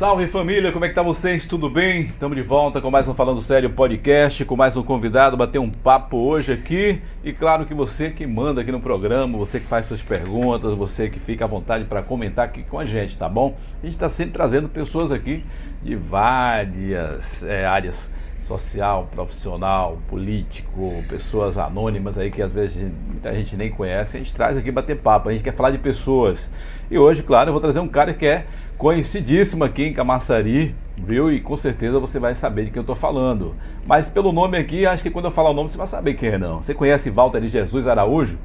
[0.00, 1.46] Salve família, como é que tá vocês?
[1.46, 2.04] Tudo bem?
[2.04, 5.68] Estamos de volta com mais um Falando Sério podcast, com mais um convidado, bater um
[5.68, 7.02] papo hoje aqui.
[7.22, 11.10] E claro que você que manda aqui no programa, você que faz suas perguntas, você
[11.10, 13.54] que fica à vontade para comentar aqui com a gente, tá bom?
[13.82, 15.44] A gente está sempre trazendo pessoas aqui
[15.82, 18.10] de várias é, áreas
[18.50, 24.16] social, profissional, político, pessoas anônimas aí que às vezes muita gente nem conhece.
[24.16, 26.50] A gente traz aqui bater papo, a gente quer falar de pessoas.
[26.90, 31.32] E hoje, claro, eu vou trazer um cara que é conhecidíssimo aqui em Camaçari, viu?
[31.32, 33.54] E com certeza você vai saber de quem eu estou falando.
[33.86, 36.30] Mas pelo nome aqui, acho que quando eu falar o nome você vai saber quem
[36.30, 36.60] é não.
[36.60, 38.36] Você conhece Walter de Jesus Araújo?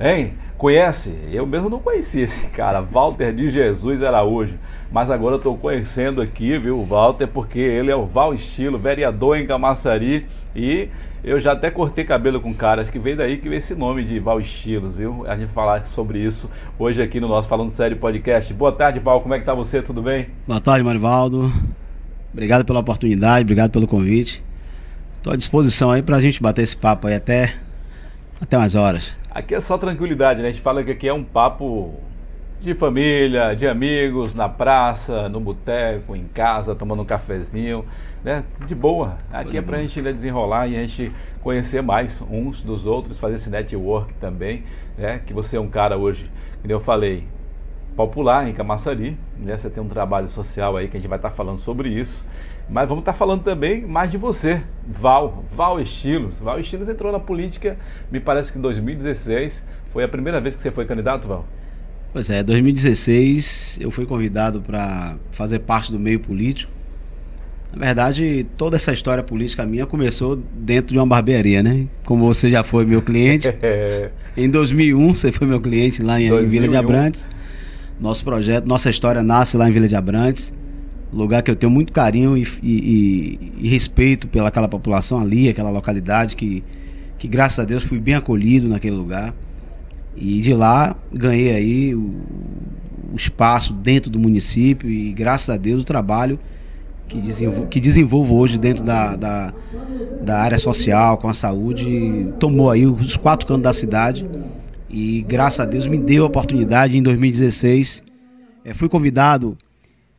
[0.00, 0.32] Hein?
[0.56, 1.14] Conhece?
[1.30, 4.58] Eu mesmo não conhecia esse cara, Walter de Jesus Araújo.
[4.90, 9.36] Mas agora eu estou conhecendo aqui, viu, Walter, porque ele é o Val Estilo, vereador
[9.36, 10.26] em Camaçari.
[10.56, 10.88] E
[11.22, 14.18] eu já até cortei cabelo com caras que veio daí que veio esse nome de
[14.18, 15.24] Val Estilos, viu?
[15.28, 16.48] A gente falar sobre isso
[16.78, 18.52] hoje aqui no nosso Falando Sério podcast.
[18.54, 19.20] Boa tarde, Val.
[19.20, 19.82] Como é que tá você?
[19.82, 20.28] Tudo bem?
[20.46, 21.52] Boa tarde, Marivaldo.
[22.32, 24.42] Obrigado pela oportunidade, obrigado pelo convite.
[25.18, 27.54] Estou à disposição aí para a gente bater esse papo aí até,
[28.40, 29.19] até umas horas.
[29.32, 30.48] Aqui é só tranquilidade, né?
[30.48, 31.94] A gente fala que aqui é um papo
[32.60, 37.84] de família, de amigos, na praça, no boteco, em casa, tomando um cafezinho,
[38.24, 38.44] né?
[38.66, 39.18] De boa.
[39.32, 43.18] Aqui é para a gente né, desenrolar e a gente conhecer mais uns dos outros,
[43.18, 44.64] fazer esse network também,
[44.98, 45.20] né?
[45.24, 47.24] Que você é um cara hoje, como eu falei,
[47.96, 49.56] popular em Camaçari, né?
[49.56, 52.24] Você tem um trabalho social aí que a gente vai estar tá falando sobre isso.
[52.70, 56.38] Mas vamos estar tá falando também mais de você, Val, Val Estilos.
[56.38, 57.76] Val Estilos entrou na política,
[58.10, 59.62] me parece que em 2016.
[59.92, 61.44] Foi a primeira vez que você foi candidato, Val?
[62.12, 66.70] Pois é, 2016 eu fui convidado para fazer parte do meio político.
[67.72, 71.86] Na verdade, toda essa história política minha começou dentro de uma barbearia, né?
[72.04, 73.48] Como você já foi meu cliente.
[74.36, 77.28] em 2001, você foi meu cliente lá em, em Vila de Abrantes.
[77.98, 80.52] Nosso projeto, nossa história nasce lá em Vila de Abrantes
[81.12, 86.36] lugar que eu tenho muito carinho e, e, e, respeito pelaquela população ali, aquela localidade
[86.36, 86.62] que,
[87.18, 89.34] que graças a Deus fui bem acolhido naquele lugar.
[90.16, 92.14] E de lá ganhei aí o,
[93.12, 96.38] o espaço dentro do município e graças a Deus o trabalho
[97.08, 99.52] que desenvolvo, que desenvolvo hoje dentro da, da,
[100.22, 104.24] da área social, com a saúde, tomou aí os quatro cantos da cidade
[104.88, 108.02] e graças a Deus me deu a oportunidade em 2016.
[108.64, 109.56] É, fui convidado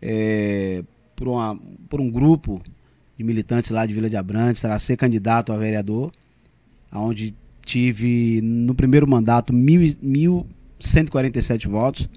[0.02, 0.84] é,
[1.16, 1.56] por, uma,
[1.88, 2.60] por um grupo
[3.18, 6.12] de militantes lá de Vila de Abrantes para ser candidato a vereador,
[6.92, 12.10] onde tive no primeiro mandato 1.147 votos.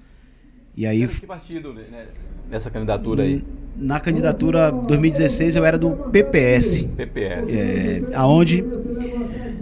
[0.75, 2.07] E aí, que partido né,
[2.49, 3.41] nessa candidatura aí?
[3.77, 6.83] Na candidatura 2016 eu era do PPS.
[6.83, 7.49] PPS.
[7.49, 8.63] É, aonde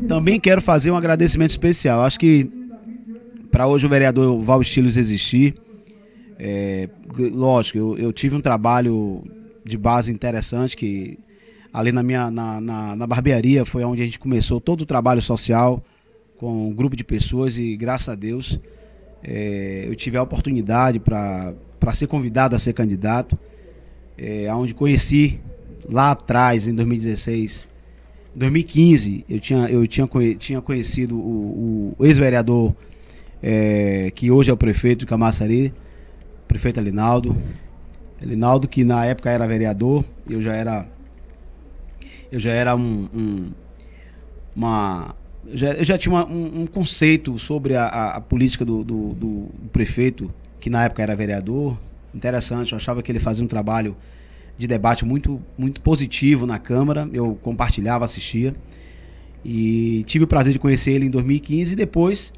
[0.07, 2.01] também quero fazer um agradecimento especial.
[2.01, 2.49] Acho que
[3.51, 5.53] para hoje o vereador Val Estilos existir,
[6.39, 6.89] é,
[7.31, 9.23] lógico, eu, eu, tive um trabalho
[9.63, 11.17] de base interessante que
[11.71, 15.21] ali na minha na, na, na, barbearia foi onde a gente começou todo o trabalho
[15.21, 15.83] social
[16.37, 18.59] com um grupo de pessoas e graças a Deus
[19.23, 21.53] é, eu tive a oportunidade para
[21.93, 23.37] ser convidado a ser candidato,
[24.17, 25.39] é, onde conheci
[25.89, 27.67] lá atrás, em 2016,
[28.35, 32.75] 2015, eu tinha, eu tinha, tinha conhecido o, o ex-vereador
[33.41, 35.73] é, que hoje é o prefeito de Camaçari,
[36.53, 37.35] prefeito Alinaldo.
[38.21, 40.87] Alinaldo, que na época era vereador, eu já era.
[42.31, 43.09] Eu já era um.
[43.13, 43.51] um
[44.55, 45.15] uma.
[45.45, 48.83] Eu já, eu já tinha uma, um, um, conceito sobre a, a, a política do,
[48.83, 51.77] do, do, prefeito, que na época era vereador.
[52.13, 53.97] Interessante, eu achava que ele fazia um trabalho
[54.57, 57.09] de debate muito, muito positivo na Câmara.
[57.11, 58.53] Eu compartilhava, assistia.
[59.43, 62.31] E tive o prazer de conhecer ele em 2015 e depois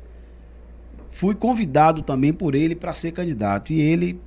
[1.16, 4.20] Fui convidado também por ele para ser candidato e ele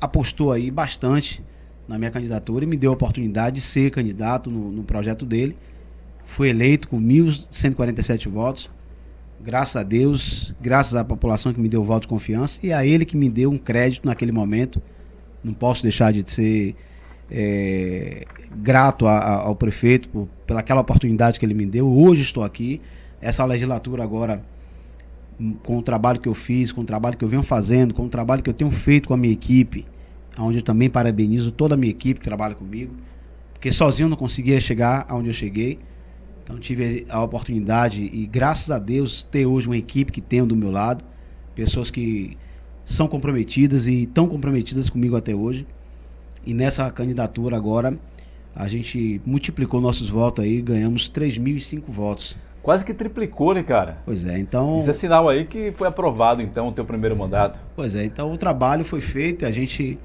[0.00, 1.42] apostou aí bastante
[1.88, 5.56] na minha candidatura e me deu a oportunidade de ser candidato no, no projeto dele.
[6.24, 8.70] Fui eleito com 1.147 votos.
[9.40, 12.86] Graças a Deus, graças à população que me deu o voto de confiança e a
[12.86, 14.80] ele que me deu um crédito naquele momento.
[15.42, 16.76] Não posso deixar de ser
[17.28, 21.92] é, grato a, a, ao prefeito por, pelaquela oportunidade que ele me deu.
[21.92, 22.80] Hoje estou aqui.
[23.20, 24.44] Essa legislatura agora
[25.62, 28.08] com o trabalho que eu fiz, com o trabalho que eu venho fazendo, com o
[28.08, 29.86] trabalho que eu tenho feito com a minha equipe,
[30.38, 32.94] onde eu também parabenizo toda a minha equipe que trabalha comigo,
[33.52, 35.78] porque sozinho eu não conseguia chegar aonde eu cheguei.
[36.42, 40.54] Então tive a oportunidade e graças a Deus ter hoje uma equipe que tenho do
[40.54, 41.04] meu lado,
[41.54, 42.36] pessoas que
[42.84, 45.66] são comprometidas e tão comprometidas comigo até hoje.
[46.46, 47.98] E nessa candidatura agora
[48.54, 52.36] a gente multiplicou nossos votos aí, ganhamos 3.005 votos.
[52.66, 53.98] Quase que triplicou, né, cara?
[54.04, 54.78] Pois é, então.
[54.78, 57.60] Isso é sinal aí que foi aprovado, então, o teu primeiro mandato.
[57.76, 59.96] Pois é, então o trabalho foi feito, a gente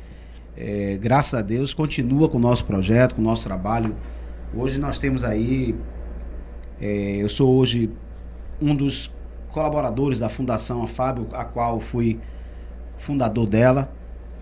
[0.55, 3.95] é, graças a Deus, continua com o nosso projeto, com o nosso trabalho.
[4.55, 5.75] Hoje nós temos aí,
[6.79, 7.89] é, eu sou hoje
[8.61, 9.11] um dos
[9.51, 12.19] colaboradores da Fundação a Fábio, a qual fui
[12.95, 13.91] fundador dela.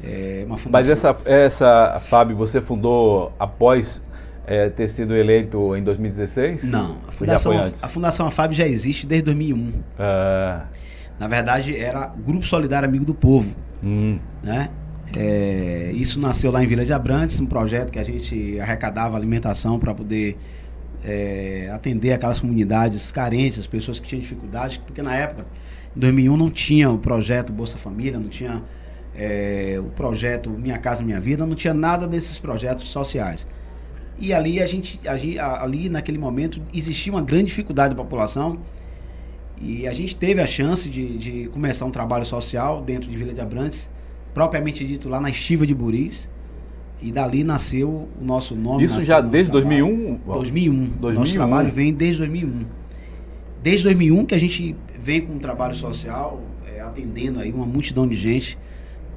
[0.03, 4.01] É Mas essa, essa Fábio, você fundou após
[4.49, 6.63] é, ter sido eleito em 2016?
[6.63, 9.73] Não, a Fundação, a Fundação AFAB já existe desde 2001.
[9.99, 10.63] Ah.
[11.19, 13.53] Na verdade, era Grupo Solidário Amigo do Povo.
[13.83, 14.17] Hum.
[14.41, 14.71] Né?
[15.15, 19.77] É, isso nasceu lá em Vila de Abrantes, um projeto que a gente arrecadava alimentação
[19.77, 20.35] para poder
[21.05, 25.45] é, atender aquelas comunidades carentes, as pessoas que tinham dificuldade, porque na época,
[25.95, 28.63] em 2001, não tinha o projeto Bolsa Família, não tinha
[29.15, 33.45] é, o projeto Minha Casa Minha Vida, não tinha nada desses projetos sociais.
[34.19, 38.59] E ali a gente, ali naquele momento, existia uma grande dificuldade da população
[39.61, 43.33] e a gente teve a chance de, de começar um trabalho social dentro de Vila
[43.33, 43.89] de Abrantes,
[44.33, 46.29] propriamente dito lá na Estiva de Buris.
[47.01, 48.83] E dali nasceu o nosso nome.
[48.83, 50.19] Isso já desde 2001?
[50.25, 50.87] 2001.
[50.99, 51.13] 2001.
[51.13, 52.65] Nosso trabalho vem desde 2001.
[53.63, 58.05] Desde 2001 que a gente vem com um trabalho social, é, atendendo aí uma multidão
[58.05, 58.57] de gente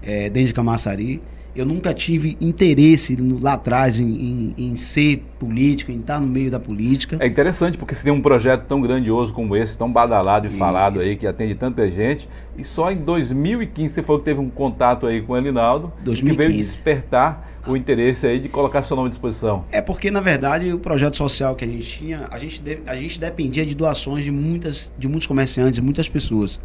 [0.01, 1.21] é, dentro de Camaçari
[1.55, 6.51] eu nunca tive interesse lá atrás em, em, em, ser político, em estar no meio
[6.51, 7.19] da política.
[7.21, 10.59] É interessante porque você tem um projeto tão grandioso como esse, tão badalado e Isso.
[10.59, 14.49] falado aí, que atende tanta gente, e só em 2015 você falou que teve um
[14.49, 16.23] contato aí com o Elinaldo, 2015.
[16.23, 19.65] que veio despertar o interesse aí de colocar seu nome à disposição.
[19.71, 22.95] É porque, na verdade, o projeto social que a gente tinha, a gente, de, a
[22.95, 26.61] gente dependia de doações de, muitas, de muitos comerciantes, de muitas pessoas.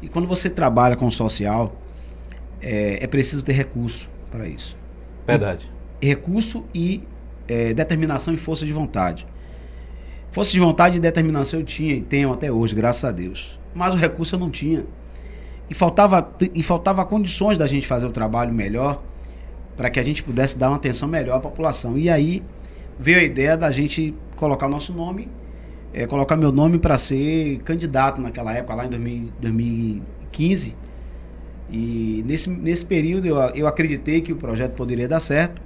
[0.00, 1.76] E quando você trabalha com o social
[2.60, 4.76] é, é preciso ter recurso para isso.
[5.26, 5.70] Verdade.
[6.00, 7.02] E, recurso e
[7.46, 9.26] é, determinação e força de vontade.
[10.32, 13.58] Força de vontade e determinação eu tinha e tenho até hoje, graças a Deus.
[13.74, 14.84] Mas o recurso eu não tinha.
[15.70, 19.02] E faltava, e faltava condições da gente fazer o trabalho melhor
[19.76, 21.96] para que a gente pudesse dar uma atenção melhor à população.
[21.96, 22.42] E aí
[22.98, 25.28] veio a ideia da gente colocar o nosso nome,
[25.92, 30.87] é, colocar meu nome para ser candidato naquela época, lá em 2000, 2015
[31.70, 35.60] e nesse, nesse período eu, eu acreditei que o projeto poderia dar certo.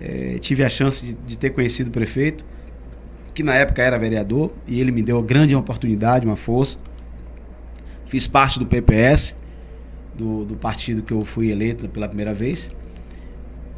[0.00, 2.44] É, tive a chance de, de, ter conhecido o prefeito,
[3.34, 6.78] que na época era vereador, e ele me deu uma grande oportunidade, uma força.
[8.06, 9.34] Fiz parte do PPS,
[10.16, 12.70] do, do partido que eu fui eleito pela primeira vez.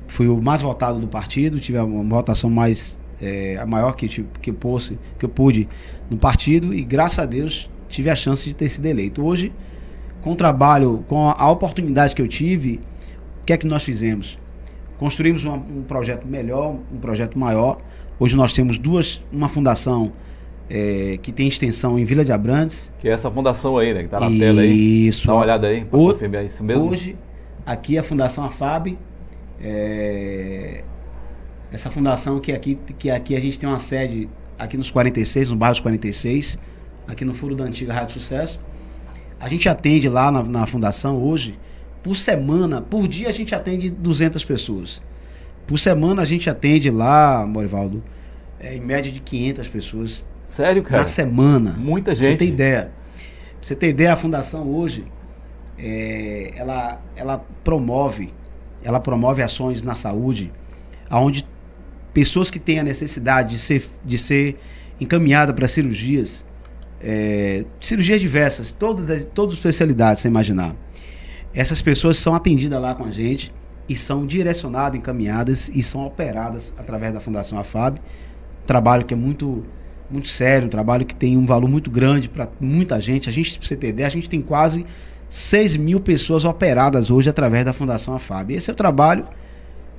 [0.08, 4.52] Fui o mais votado do partido, tive uma votação mais é, a maior que, que,
[4.52, 5.68] pôs, que eu pude
[6.08, 9.22] no partido e graças a Deus tive a chance de ter sido eleito.
[9.22, 9.52] Hoje
[10.22, 12.80] com o trabalho, com a oportunidade que eu tive,
[13.42, 14.38] o que é que nós fizemos?
[14.98, 17.78] Construímos uma, um projeto melhor, um projeto maior.
[18.18, 20.12] Hoje nós temos duas, uma fundação
[20.68, 22.92] é, que tem extensão em Vila de Abrantes.
[23.00, 24.00] Que é essa fundação aí, né?
[24.00, 25.06] Que está na isso, tela aí.
[25.06, 25.26] Isso.
[25.26, 26.90] Dá uma olhada aí, para confirmar isso mesmo.
[26.90, 27.16] Hoje,
[27.64, 28.98] aqui a Fundação AFAB.
[29.62, 30.84] É,
[31.72, 34.28] essa fundação que aqui, que aqui a gente tem uma sede
[34.58, 36.58] aqui nos 46, no bairro dos 46,
[37.06, 38.60] aqui no furo da antiga Rádio Sucesso.
[39.40, 41.58] A gente atende lá na, na fundação hoje,
[42.02, 45.00] por semana, por dia a gente atende 200 pessoas.
[45.66, 48.02] Por semana a gente atende lá, Morivaldo,
[48.58, 50.24] é, em média de 500 pessoas.
[50.44, 51.02] Sério, cara?
[51.02, 51.74] Na semana.
[51.78, 52.32] Muita gente.
[52.32, 52.90] Você ter ideia.
[53.62, 55.04] Você ter ideia, a fundação hoje,
[55.78, 58.32] é, ela, ela promove,
[58.82, 60.52] ela promove ações na saúde,
[61.08, 61.46] aonde
[62.12, 64.58] pessoas que têm a necessidade de ser, de ser
[65.00, 66.44] encaminhada para cirurgias,
[67.00, 70.74] é, cirurgias diversas, todas as, todas as especialidades, você imaginar.
[71.54, 73.52] Essas pessoas são atendidas lá com a gente
[73.88, 77.98] e são direcionadas, encaminhadas e são operadas através da Fundação AFAB.
[78.66, 79.64] Trabalho que é muito
[80.10, 83.28] muito sério, um trabalho que tem um valor muito grande para muita gente.
[83.28, 84.84] A gente, para você ter ideia, a gente tem quase
[85.28, 88.52] 6 mil pessoas operadas hoje através da Fundação AFAB.
[88.52, 89.24] Esse é o trabalho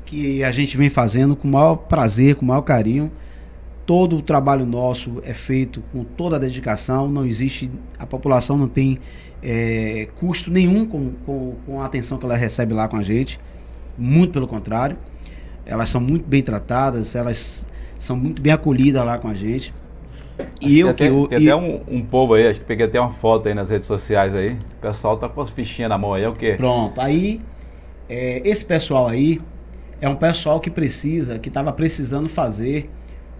[0.06, 3.10] que a gente vem fazendo com o maior prazer, com o maior carinho
[3.92, 7.70] todo o trabalho nosso é feito com toda a dedicação, não existe,
[8.00, 8.98] a população não tem
[9.44, 13.38] é, custo nenhum com, com, com, a atenção que ela recebe lá com a gente,
[13.98, 14.96] muito pelo contrário,
[15.66, 17.68] elas são muito bem tratadas, elas
[18.00, 19.74] são muito bem acolhidas lá com a gente.
[20.62, 21.52] E eu tem que eu, tem e...
[21.52, 24.34] até um, um, povo aí, acho que peguei até uma foto aí nas redes sociais
[24.34, 24.54] aí.
[24.54, 26.54] O pessoal tá com as fichinhas na mão aí, é o quê?
[26.56, 27.42] Pronto, aí
[28.08, 29.42] é, esse pessoal aí
[30.00, 32.90] é um pessoal que precisa, que estava precisando fazer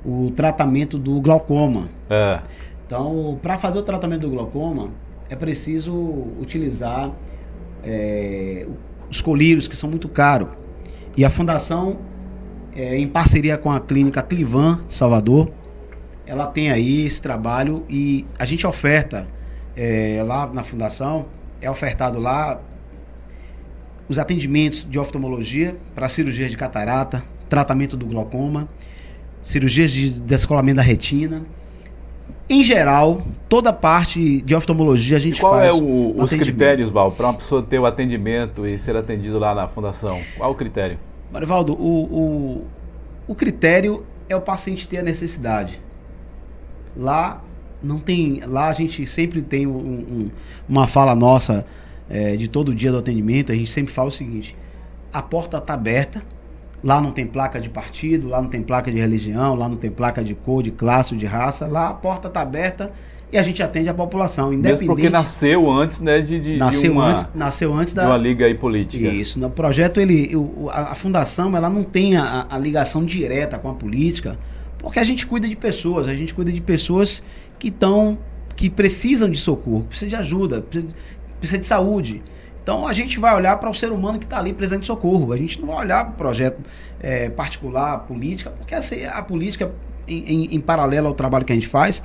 [0.06, 1.90] o tratamento do glaucoma.
[2.10, 2.40] É.
[2.86, 4.90] Então, para fazer o tratamento do glaucoma,
[5.30, 5.94] é preciso
[6.40, 7.12] utilizar
[7.84, 8.68] é,
[9.10, 10.50] os colírios, que são muito caros.
[11.16, 12.00] E a Fundação,
[12.76, 15.50] é, em parceria com a clínica Clivan, Salvador,
[16.26, 19.28] ela tem aí esse trabalho e a gente oferta
[19.76, 21.26] é, lá na Fundação,
[21.62, 22.60] é ofertado lá
[24.08, 28.68] os atendimentos de oftalmologia para cirurgias de catarata, tratamento do glaucoma,
[29.42, 31.44] cirurgias de descolamento da retina.
[32.50, 35.72] Em geral, toda a parte de oftalmologia a gente e qual faz.
[35.72, 39.40] Qual é o, os critérios, Val, para uma pessoa ter o atendimento e ser atendido
[39.40, 40.22] lá na fundação?
[40.38, 41.00] Qual o critério?
[41.32, 42.68] Marivaldo, o, o,
[43.28, 45.82] o critério é o paciente ter a necessidade.
[46.96, 47.42] Lá
[47.82, 48.42] não tem.
[48.46, 50.32] Lá a gente sempre tem um, um,
[50.68, 51.66] uma fala nossa
[52.10, 54.56] é, de todo dia do atendimento, a gente sempre fala o seguinte:
[55.12, 56.22] a porta está aberta,
[56.84, 59.92] lá não tem placa de partido, lá não tem placa de religião, lá não tem
[59.92, 62.92] placa de cor, de classe, de raça, lá a porta está aberta
[63.32, 64.82] e a gente atende a população, independente.
[64.82, 68.10] Mesmo porque nasceu antes, né, de, de, nasceu de uma, antes, nasceu antes da de
[68.10, 69.08] uma liga aí política.
[69.08, 73.58] Isso, no projeto ele, o, a, a, fundação, ela não tem a, a, ligação direta
[73.58, 74.38] com a política,
[74.78, 77.24] porque a gente cuida de pessoas, a gente cuida de pessoas
[77.58, 78.18] que estão,
[78.56, 80.94] que precisam de socorro, precisam de ajuda, precisam,
[81.40, 82.22] precisa de saúde.
[82.64, 85.34] Então a gente vai olhar para o ser humano que está ali precisando de socorro.
[85.34, 86.60] A gente não vai olhar para o projeto
[87.00, 88.80] é, particular, política, porque a,
[89.14, 89.72] a política,
[90.08, 92.04] em, em, em, paralelo ao trabalho que a gente faz,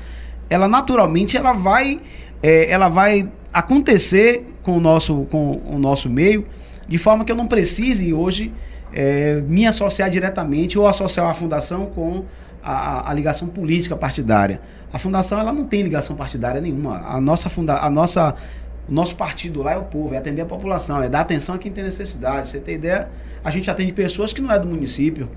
[0.48, 2.00] ela naturalmente ela vai,
[2.42, 6.46] é, ela vai acontecer com o, nosso, com o nosso meio,
[6.88, 8.52] de forma que eu não precise hoje
[8.92, 12.25] é, me associar diretamente ou associar a fundação com
[12.62, 14.60] a, a, ligação política partidária.
[14.92, 17.02] A fundação ela não tem ligação partidária nenhuma.
[17.06, 18.34] A nossa, funda a nossa
[18.88, 21.59] o nosso partido lá é o povo, é atender a população, é dar atenção a
[21.59, 22.49] quem tem necessidade.
[22.49, 23.09] Você tem ideia?
[23.43, 25.28] A gente atende pessoas que não é do município.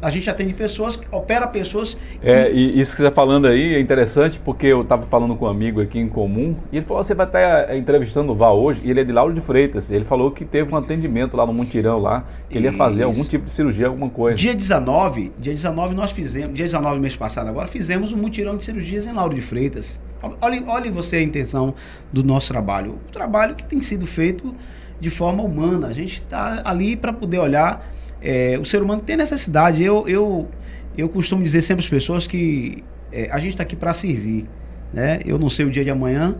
[0.00, 1.98] A gente atende pessoas, opera pessoas.
[2.20, 2.28] Que...
[2.28, 5.44] É, e isso que você está falando aí é interessante, porque eu estava falando com
[5.44, 8.80] um amigo aqui em comum, e ele falou: você vai estar entrevistando o Val hoje,
[8.84, 9.90] e ele é de Lauro de Freitas.
[9.90, 13.10] Ele falou que teve um atendimento lá no Montirão, lá, que ele ia fazer isso.
[13.10, 14.36] algum tipo de cirurgia, alguma coisa.
[14.36, 18.56] Dia 19, dia 19 nós fizemos, dia 19 do mês passado agora, fizemos um mutirão
[18.56, 20.00] de cirurgias em Lauro de Freitas.
[20.40, 21.74] Olhe, olhe você a intenção
[22.12, 22.98] do nosso trabalho.
[23.08, 24.54] O trabalho que tem sido feito
[25.00, 25.88] de forma humana.
[25.88, 27.88] A gente está ali para poder olhar.
[28.20, 29.82] É, o ser humano tem necessidade.
[29.82, 30.48] Eu, eu,
[30.96, 32.82] eu costumo dizer sempre às pessoas que
[33.12, 34.46] é, a gente está aqui para servir.
[34.92, 35.20] Né?
[35.24, 36.36] Eu não sei o dia de amanhã,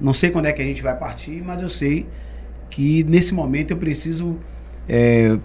[0.00, 2.06] não sei quando é que a gente vai partir, mas eu sei
[2.70, 4.38] que nesse momento eu preciso
[4.88, 5.36] é,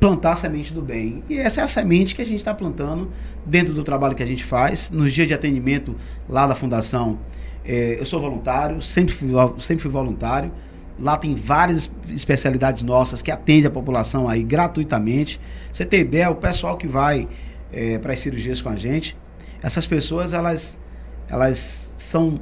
[0.00, 1.22] plantar a semente do bem.
[1.28, 3.10] E essa é a semente que a gente está plantando
[3.44, 4.90] dentro do trabalho que a gente faz.
[4.90, 5.96] Nos dias de atendimento
[6.28, 7.18] lá da Fundação,
[7.64, 10.52] é, eu sou voluntário, sempre fui, sempre fui voluntário.
[10.98, 15.40] Lá tem várias especialidades nossas que atendem a população aí gratuitamente.
[15.72, 17.28] Você tem ideia, o pessoal que vai
[17.72, 19.16] é, para as cirurgias com a gente,
[19.62, 20.80] essas pessoas elas,
[21.28, 22.40] elas são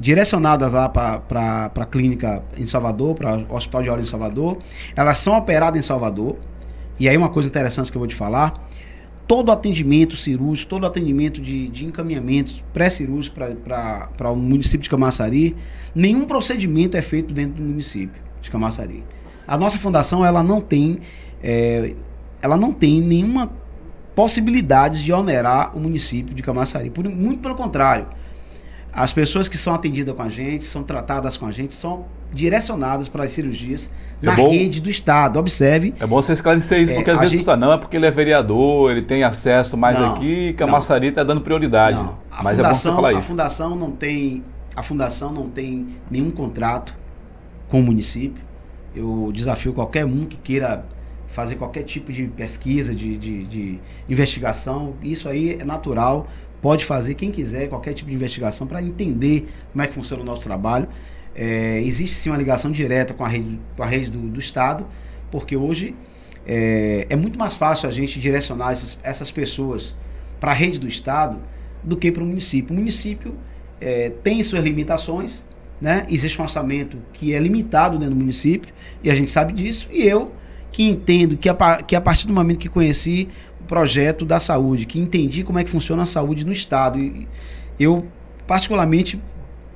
[0.00, 4.58] direcionadas lá para a clínica em Salvador, para o Hospital de Olhos em Salvador.
[4.96, 6.36] Elas são operadas em Salvador.
[7.02, 8.64] E aí uma coisa interessante que eu vou te falar,
[9.26, 15.56] todo atendimento cirúrgico, todo atendimento de, de encaminhamentos pré-cirúrgicos para o município de Camaçari,
[15.92, 19.02] nenhum procedimento é feito dentro do município de Camaçari.
[19.48, 21.00] A nossa fundação ela não tem,
[21.42, 21.96] é,
[22.40, 23.50] ela não tem nenhuma
[24.14, 26.88] possibilidade de onerar o município de Camaçari.
[26.88, 28.06] Por, muito pelo contrário,
[28.92, 33.08] as pessoas que são atendidas com a gente, são tratadas com a gente, são direcionadas
[33.08, 33.90] para as cirurgias
[34.22, 35.38] é na bom, rede do Estado.
[35.38, 35.94] Observe.
[35.98, 37.56] É bom você esclarecer isso, é, porque às vezes gente...
[37.56, 41.08] não é porque ele é vereador, ele tem acesso mais não, aqui, que a Maçari
[41.08, 41.96] está dando prioridade.
[41.96, 42.18] Não.
[42.30, 43.28] A Mas fundação, é bom você falar a isso.
[43.28, 44.44] Fundação não tem,
[44.76, 46.94] a fundação não tem nenhum contrato
[47.68, 48.42] com o município.
[48.94, 50.84] Eu desafio qualquer um que queira
[51.28, 54.94] fazer qualquer tipo de pesquisa, de, de, de investigação.
[55.02, 56.28] Isso aí é natural.
[56.62, 60.24] Pode fazer quem quiser, qualquer tipo de investigação, para entender como é que funciona o
[60.24, 60.88] nosso trabalho.
[61.34, 64.86] É, existe sim uma ligação direta com a rede, com a rede do, do Estado,
[65.30, 65.94] porque hoje
[66.46, 69.92] é, é, muito mais fácil a gente direcionar essas, essas pessoas
[70.38, 71.40] para a rede do Estado
[71.82, 72.72] do que para o município.
[72.72, 73.34] O município
[73.80, 75.44] é, tem suas limitações,
[75.80, 76.06] né?
[76.08, 80.06] existe um orçamento que é limitado dentro do município, e a gente sabe disso, e
[80.06, 80.30] eu
[80.72, 83.28] que entendo que a, que a partir do momento que conheci
[83.60, 86.98] o projeto da saúde, que entendi como é que funciona a saúde no Estado,
[87.78, 88.06] eu
[88.46, 89.20] particularmente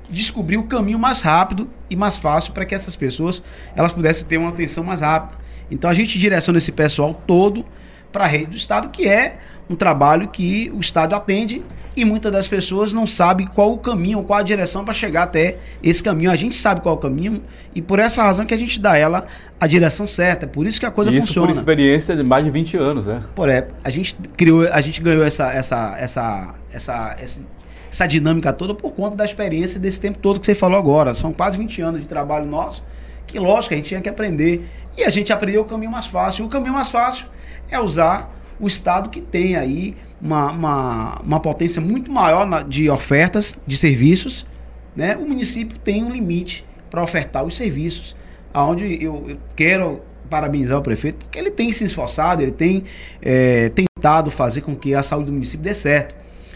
[0.08, 3.42] descobrir o caminho mais rápido e mais fácil para que essas pessoas
[3.74, 5.38] elas pudessem ter uma atenção mais rápida.
[5.70, 7.64] Então a gente direciona esse pessoal todo
[8.10, 9.38] para a rede do Estado, que é
[9.68, 11.62] um trabalho que o Estado atende
[11.96, 15.56] e muitas das pessoas não sabem qual o caminho, qual a direção para chegar até
[15.82, 16.30] esse caminho.
[16.30, 17.42] A gente sabe qual é o caminho
[17.74, 19.26] e por essa razão que a gente dá ela
[19.58, 20.44] a direção certa.
[20.44, 21.50] É por isso que a coisa isso funciona.
[21.50, 23.22] Isso por experiência de mais de 20 anos, né?
[23.34, 27.42] Por é, a gente criou, a gente ganhou essa essa essa essa, essa
[27.90, 31.14] essa dinâmica toda por conta da experiência desse tempo todo que você falou agora.
[31.14, 32.84] São quase 20 anos de trabalho nosso,
[33.26, 34.68] que lógico, a gente tinha que aprender.
[34.98, 36.44] E a gente aprendeu o caminho mais fácil.
[36.44, 37.26] O caminho mais fácil
[37.70, 42.88] é usar o Estado que tem aí uma, uma, uma potência muito maior na, de
[42.88, 44.46] ofertas de serviços.
[44.94, 45.16] Né?
[45.16, 48.16] O município tem um limite para ofertar os serviços.
[48.54, 52.82] onde eu, eu quero parabenizar o prefeito, porque ele tem se esforçado, ele tem
[53.22, 56.14] é, tentado fazer com que a saúde do município dê certo.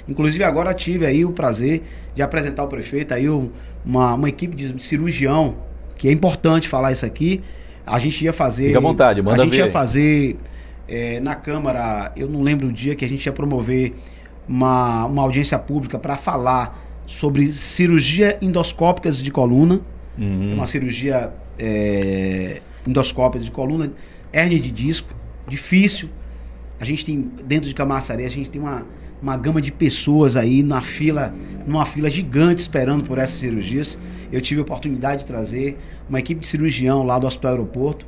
[0.08, 1.82] Inclusive agora tive aí o prazer
[2.14, 5.56] de apresentar ao prefeito aí uma, uma equipe de cirurgião,
[5.96, 7.42] que é importante falar isso aqui.
[7.86, 8.66] A gente ia fazer.
[8.66, 9.66] Fica à vontade, manda A gente ver.
[9.66, 10.36] ia fazer
[10.90, 13.94] é, na Câmara, eu não lembro o dia que a gente ia promover
[14.48, 19.80] uma, uma audiência pública para falar sobre cirurgia endoscópicas de coluna.
[20.18, 20.54] Uhum.
[20.54, 23.92] Uma cirurgia é, endoscópica de coluna,
[24.32, 25.14] hérnia de disco,
[25.46, 26.08] difícil.
[26.80, 28.84] A gente tem, dentro de Camaçari, a gente tem uma,
[29.22, 31.32] uma gama de pessoas aí na fila,
[31.64, 33.96] numa fila gigante esperando por essas cirurgias.
[34.32, 35.78] Eu tive a oportunidade de trazer
[36.08, 38.06] uma equipe de cirurgião lá do Hospital Aeroporto.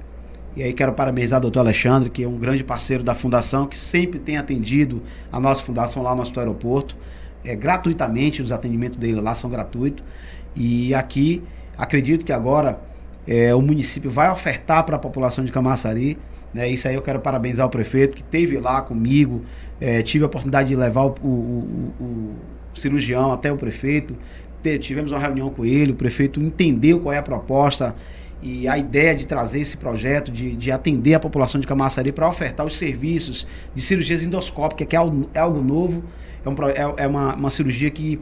[0.54, 3.78] E aí quero parabenizar o doutor Alexandre, que é um grande parceiro da fundação, que
[3.78, 6.94] sempre tem atendido a nossa fundação lá no Hospital Aeroporto.
[7.42, 10.04] É, gratuitamente, os atendimentos dele lá são gratuitos.
[10.54, 11.42] E aqui,
[11.76, 12.78] acredito que agora
[13.26, 16.18] é, o município vai ofertar para a população de Camaçari.
[16.52, 19.42] Né, isso aí eu quero parabenizar o prefeito que esteve lá comigo.
[19.80, 21.28] É, tive a oportunidade de levar o, o,
[21.99, 22.04] o,
[22.75, 24.14] o cirurgião até o prefeito.
[24.80, 27.97] Tivemos uma reunião com ele, o prefeito entendeu qual é a proposta
[28.42, 32.28] e a ideia de trazer esse projeto, de, de atender a população de Camaçari para
[32.28, 36.02] ofertar os serviços de cirurgias endoscópicas, que é algo, é algo novo,
[36.44, 38.20] é, um, é, é uma, uma cirurgia que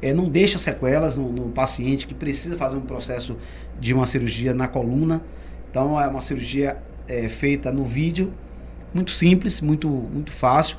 [0.00, 3.36] é, não deixa sequelas no, no, paciente que precisa fazer um processo
[3.78, 5.20] de uma cirurgia na coluna.
[5.70, 8.32] Então é uma cirurgia é, feita no vídeo,
[8.94, 10.78] muito simples, muito, muito fácil.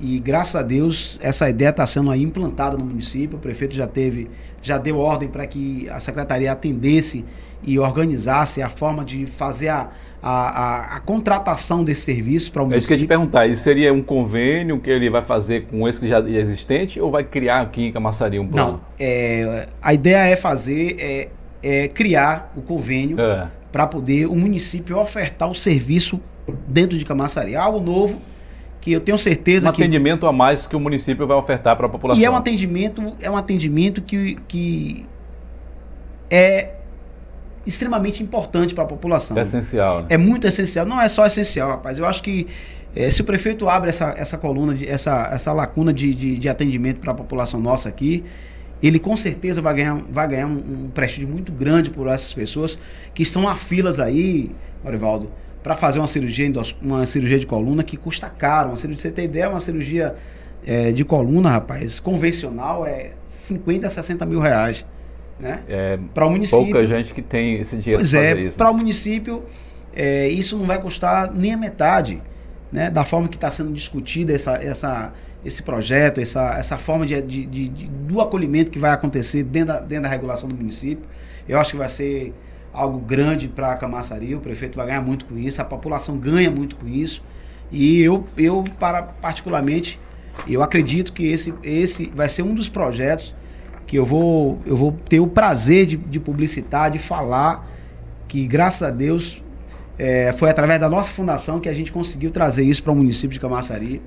[0.00, 3.38] E graças a Deus essa ideia está sendo aí implantada no município.
[3.38, 4.28] O prefeito já teve,
[4.60, 7.24] já deu ordem para que a secretaria atendesse
[7.66, 9.88] e organizasse a forma de fazer a,
[10.22, 12.76] a, a, a contratação desse serviço para o município.
[12.76, 15.66] É isso que eu ia te perguntar, isso seria um convênio que ele vai fazer
[15.66, 18.72] com esse que já é existente ou vai criar aqui em Camaçari um plano?
[18.72, 21.28] Não, é, a ideia é fazer, é,
[21.62, 23.48] é criar o convênio é.
[23.70, 26.20] para poder o município ofertar o serviço
[26.66, 27.54] dentro de Camaçari.
[27.54, 28.20] Algo novo
[28.80, 29.82] que eu tenho certeza um que...
[29.82, 32.20] atendimento a mais que o município vai ofertar para a população.
[32.20, 35.06] E é um atendimento, é um atendimento que, que
[36.30, 36.74] é
[37.66, 39.36] extremamente importante para a população.
[39.36, 40.00] É essencial.
[40.00, 40.06] Né?
[40.10, 40.84] É muito essencial.
[40.84, 41.98] Não é só essencial, rapaz.
[41.98, 42.46] Eu acho que
[42.94, 46.48] é, se o prefeito abre essa, essa coluna, de, essa, essa lacuna de, de, de
[46.48, 48.24] atendimento para a população nossa aqui,
[48.82, 52.78] ele com certeza vai ganhar, vai ganhar um, um, prestígio muito grande por essas pessoas
[53.14, 54.50] que estão a filas aí,
[54.84, 55.30] Orivaldo,
[55.62, 58.68] para fazer uma cirurgia, uma cirurgia de coluna que custa caro.
[58.70, 60.14] Uma cirurgia, você ter ideia, uma cirurgia
[60.66, 64.84] é, de coluna, rapaz, convencional é 50 a 60 mil reais.
[65.38, 65.62] Né?
[65.68, 66.64] É, para o município.
[66.64, 69.42] Pouca gente que tem esse dinheiro pois é, Para o município,
[69.94, 72.22] é, isso não vai custar nem a metade
[72.70, 75.12] né, da forma que está sendo discutida essa, essa,
[75.44, 79.74] esse projeto, essa, essa forma de, de, de, de, do acolhimento que vai acontecer dentro
[79.74, 81.04] da, dentro da regulação do município.
[81.48, 82.34] Eu acho que vai ser
[82.72, 86.50] algo grande para a Camaçari, o prefeito vai ganhar muito com isso, a população ganha
[86.50, 87.22] muito com isso.
[87.70, 90.00] E eu, eu para, particularmente,
[90.48, 93.34] eu acredito que esse, esse vai ser um dos projetos
[93.86, 97.68] que eu vou, eu vou ter o prazer de, de publicitar, de falar
[98.26, 99.42] que, graças a Deus,
[99.98, 103.30] é, foi através da nossa fundação que a gente conseguiu trazer isso para o município
[103.30, 104.02] de Camaçari.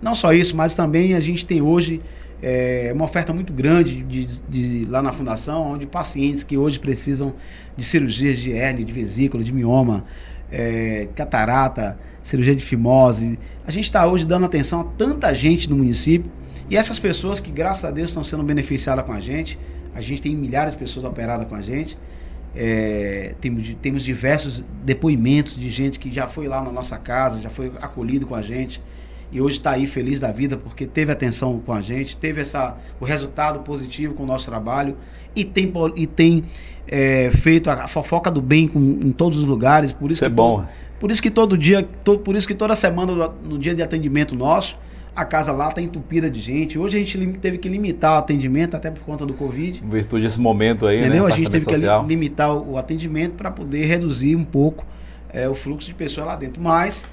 [0.00, 2.00] Não só isso, mas também a gente tem hoje
[2.42, 7.34] é, uma oferta muito grande de, de, lá na fundação, onde pacientes que hoje precisam
[7.76, 10.04] de cirurgias de hernia, de vesícula, de mioma,
[10.50, 13.38] é, catarata, cirurgia de fimose.
[13.66, 16.30] A gente está hoje dando atenção a tanta gente no município
[16.70, 19.58] e essas pessoas que, graças a Deus, estão sendo beneficiadas com a gente.
[19.92, 21.98] A gente tem milhares de pessoas operadas com a gente.
[22.54, 27.50] É, temos, temos diversos depoimentos de gente que já foi lá na nossa casa, já
[27.50, 28.80] foi acolhido com a gente
[29.32, 32.76] e hoje está aí feliz da vida porque teve atenção com a gente, teve essa,
[32.98, 34.96] o resultado positivo com o nosso trabalho
[35.34, 36.44] e tem, e tem
[36.88, 39.92] é, feito a fofoca do bem com, em todos os lugares.
[39.92, 40.56] Por isso, isso é bom.
[40.56, 43.82] Todo, por isso que todo dia, todo, por isso que toda semana no dia de
[43.82, 44.76] atendimento nosso,
[45.14, 46.78] a casa lá está entupida de gente.
[46.78, 49.82] Hoje a gente teve que limitar o atendimento, até por conta do Covid.
[49.84, 51.24] Em virtude desse momento aí, Entendeu?
[51.24, 51.32] né?
[51.32, 52.02] A gente teve social.
[52.02, 54.84] que limitar o atendimento para poder reduzir um pouco
[55.32, 56.62] é, o fluxo de pessoas lá dentro.
[56.62, 57.06] Mas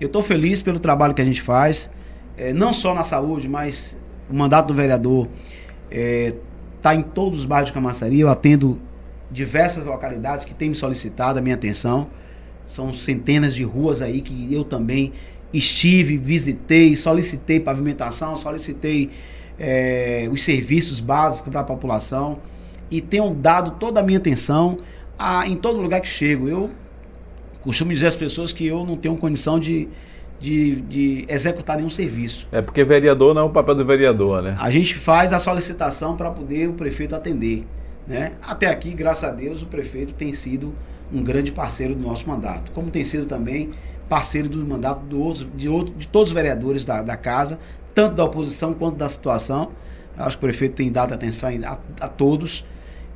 [0.00, 1.90] eu estou feliz pelo trabalho que a gente faz,
[2.36, 3.96] é, não só na saúde, mas
[4.30, 5.28] o mandato do vereador
[5.90, 8.20] está é, em todos os bairros de Camaçari.
[8.20, 8.78] Eu atendo
[9.30, 12.08] diversas localidades que têm me solicitado a minha atenção.
[12.66, 15.12] São centenas de ruas aí que eu também
[15.52, 19.10] estive, visitei, solicitei pavimentação, solicitei
[19.58, 22.38] é, os serviços básicos para a população
[22.90, 24.78] e tenho dado toda a minha atenção
[25.18, 26.48] a, em todo lugar que chego.
[26.48, 26.70] Eu
[27.60, 29.88] costumo dizer às pessoas que eu não tenho condição de,
[30.40, 32.46] de, de, executar nenhum serviço.
[32.52, 34.56] É porque vereador não é o papel do vereador, né?
[34.58, 37.66] A gente faz a solicitação para poder o prefeito atender.
[38.06, 38.32] Né?
[38.40, 40.74] Até aqui, graças a Deus, o prefeito tem sido
[41.12, 43.70] um grande parceiro do nosso mandato, como tem sido também
[44.08, 47.58] parceiro do mandato do outro, de, outro, de todos os vereadores da, da casa,
[47.94, 49.70] tanto da oposição quanto da situação.
[50.16, 52.64] Acho que o prefeito tem dado atenção a, a todos.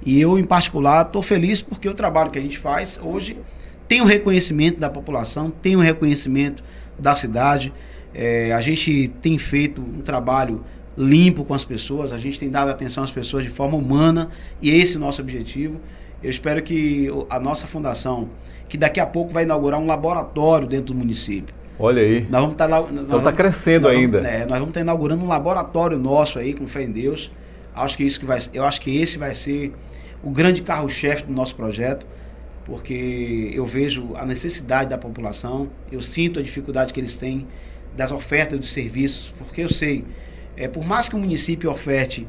[0.04, 3.38] E eu, em particular, estou feliz porque o trabalho que a gente faz hoje
[3.88, 6.62] tem o um reconhecimento da população, tem o um reconhecimento
[6.98, 7.72] da cidade.
[8.14, 10.64] É, a gente tem feito um trabalho
[10.96, 14.70] limpo com as pessoas, a gente tem dado atenção às pessoas de forma humana e
[14.70, 15.80] esse é o nosso objetivo.
[16.22, 18.30] Eu espero que a nossa fundação,
[18.72, 21.54] que daqui a pouco vai inaugurar um laboratório dentro do município.
[21.78, 22.26] Olha aí.
[22.30, 24.22] Nós vamos tá, então está crescendo nós ainda.
[24.22, 27.30] Vamos, é, nós vamos estar inaugurando um laboratório nosso aí com fé em Deus.
[27.74, 29.74] Acho que isso que vai, eu acho que esse vai ser
[30.24, 32.06] o grande carro-chefe do nosso projeto,
[32.64, 37.46] porque eu vejo a necessidade da população, eu sinto a dificuldade que eles têm
[37.94, 40.02] das ofertas dos serviços, porque eu sei,
[40.56, 42.26] é, por mais que o município oferte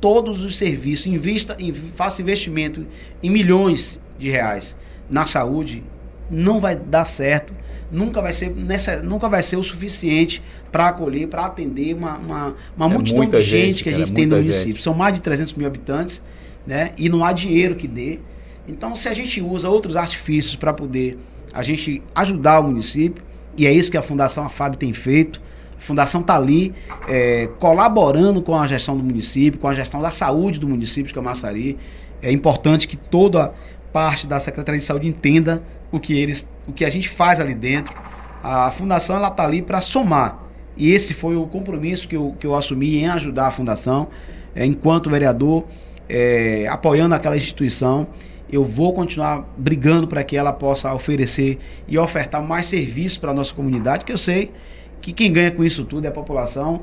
[0.00, 1.54] todos os serviços, invista,
[1.94, 2.86] faça investimento
[3.22, 4.74] em milhões de reais
[5.10, 5.82] na saúde,
[6.30, 7.54] não vai dar certo,
[7.90, 12.54] nunca vai ser, nessa, nunca vai ser o suficiente para acolher, para atender uma, uma,
[12.76, 14.72] uma é multidão de gente, gente que a gente é tem no município.
[14.72, 14.82] Gente.
[14.82, 16.22] São mais de 300 mil habitantes,
[16.66, 16.92] né?
[16.96, 18.18] E não há dinheiro que dê.
[18.66, 21.18] Então, se a gente usa outros artifícios para poder
[21.54, 23.24] a gente ajudar o município,
[23.56, 25.40] e é isso que a Fundação AFAB tem feito,
[25.78, 26.74] a Fundação está ali
[27.08, 31.14] é, colaborando com a gestão do município, com a gestão da saúde do município de
[31.14, 31.78] Camaçari.
[32.20, 33.54] É importante que toda
[33.92, 37.54] parte da Secretaria de Saúde entenda o que eles, o que a gente faz ali
[37.54, 37.94] dentro.
[38.42, 40.44] A fundação ela está ali para somar.
[40.76, 44.08] E esse foi o compromisso que eu, que eu assumi em ajudar a fundação,
[44.54, 45.64] é, enquanto vereador,
[46.08, 48.06] é, apoiando aquela instituição.
[48.50, 53.34] Eu vou continuar brigando para que ela possa oferecer e ofertar mais serviços para a
[53.34, 54.52] nossa comunidade, que eu sei
[55.00, 56.82] que quem ganha com isso tudo é a população.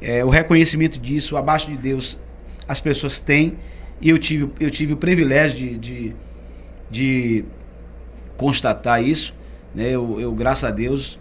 [0.00, 2.18] É, o reconhecimento disso, abaixo de Deus,
[2.66, 3.56] as pessoas têm.
[4.00, 6.16] E eu tive, eu tive o privilégio de, de,
[6.92, 7.44] de
[8.36, 9.34] constatar isso.
[9.74, 9.88] Né?
[9.90, 11.18] Eu, eu, graças a Deus,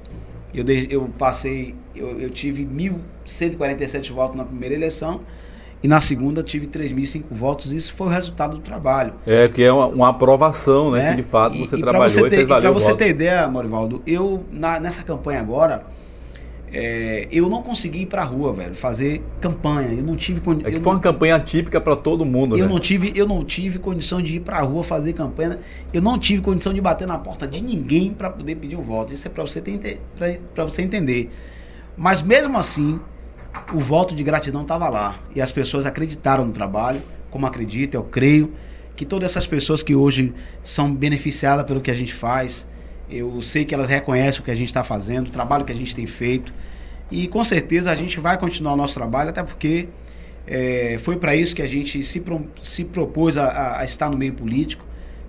[0.54, 5.22] eu, eu passei, eu, eu tive 1.147 votos na primeira eleição
[5.82, 7.72] e na segunda tive 3.005 votos.
[7.72, 9.14] Isso foi o resultado do trabalho.
[9.26, 11.12] É, que é uma, uma aprovação, né?
[11.12, 13.08] Que de fato você e, trabalhou e, você ter, e fez valer Para você ter
[13.08, 15.86] ideia, Morivaldo, eu na, nessa campanha agora
[16.74, 19.90] é, eu não consegui ir pra rua, velho, fazer campanha.
[19.90, 20.70] Eu não tive condição.
[20.70, 22.72] É que foi uma campanha típica para todo mundo, eu né?
[22.72, 25.60] Não tive, eu não tive condição de ir pra rua fazer campanha.
[25.92, 29.12] Eu não tive condição de bater na porta de ninguém para poder pedir o voto.
[29.12, 29.62] Isso é para você,
[30.56, 31.30] pra você entender.
[31.98, 33.02] Mas mesmo assim,
[33.74, 35.20] o voto de gratidão estava lá.
[35.36, 38.54] E as pessoas acreditaram no trabalho, como acredito, eu creio
[38.96, 42.68] que todas essas pessoas que hoje são beneficiadas pelo que a gente faz,
[43.12, 45.76] eu sei que elas reconhecem o que a gente está fazendo, o trabalho que a
[45.76, 46.54] gente tem feito.
[47.12, 49.90] E com certeza a gente vai continuar o nosso trabalho, até porque
[50.48, 54.18] é, foi para isso que a gente se, pro, se propôs a, a, estar no
[54.18, 54.86] meio político.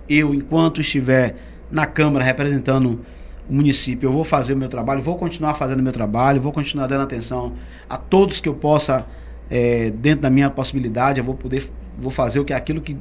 [0.07, 1.35] Eu, enquanto estiver
[1.69, 3.01] na Câmara representando
[3.49, 6.51] o município, eu vou fazer o meu trabalho, vou continuar fazendo o meu trabalho, vou
[6.51, 7.53] continuar dando atenção
[7.89, 9.05] a todos que eu possa,
[9.49, 11.65] é, dentro da minha possibilidade, eu vou poder,
[11.97, 12.97] vou fazer o que aquilo que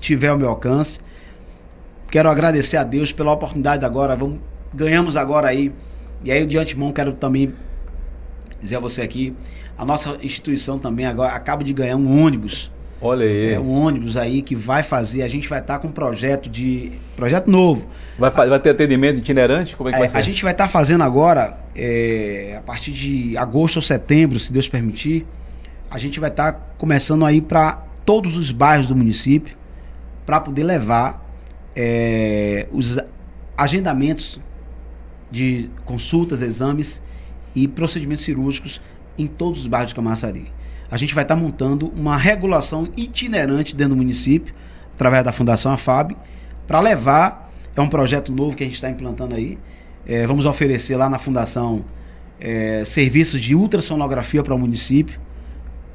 [0.00, 1.00] tiver ao meu alcance.
[2.10, 4.14] Quero agradecer a Deus pela oportunidade agora.
[4.14, 4.38] Vamos,
[4.74, 5.72] ganhamos agora aí.
[6.24, 7.52] E aí, de antemão, quero também
[8.60, 9.34] dizer a você aqui,
[9.76, 12.70] a nossa instituição também agora acaba de ganhar um ônibus.
[13.00, 13.52] Olha aí.
[13.52, 16.48] É, um ônibus aí que vai fazer, a gente vai estar tá com um projeto
[16.48, 16.92] de.
[17.14, 17.86] projeto novo.
[18.18, 19.76] Vai, vai ter atendimento itinerante?
[19.76, 20.16] Como é que é, vai ser?
[20.16, 24.52] A gente vai estar tá fazendo agora, é, a partir de agosto ou setembro, se
[24.52, 25.26] Deus permitir,
[25.90, 29.56] a gente vai estar tá começando aí para todos os bairros do município,
[30.24, 31.25] para poder levar
[31.76, 32.98] é, os
[33.56, 34.40] agendamentos
[35.30, 37.02] de consultas, exames
[37.54, 38.80] e procedimentos cirúrgicos
[39.18, 40.50] em todos os bairros de Camaçari.
[40.90, 44.54] A gente vai estar montando uma regulação itinerante dentro do município,
[44.94, 46.16] através da Fundação AFAB,
[46.66, 49.58] para levar, é um projeto novo que a gente está implantando aí,
[50.06, 51.84] é, vamos oferecer lá na Fundação
[52.40, 55.18] é, serviços de ultrassonografia para o município,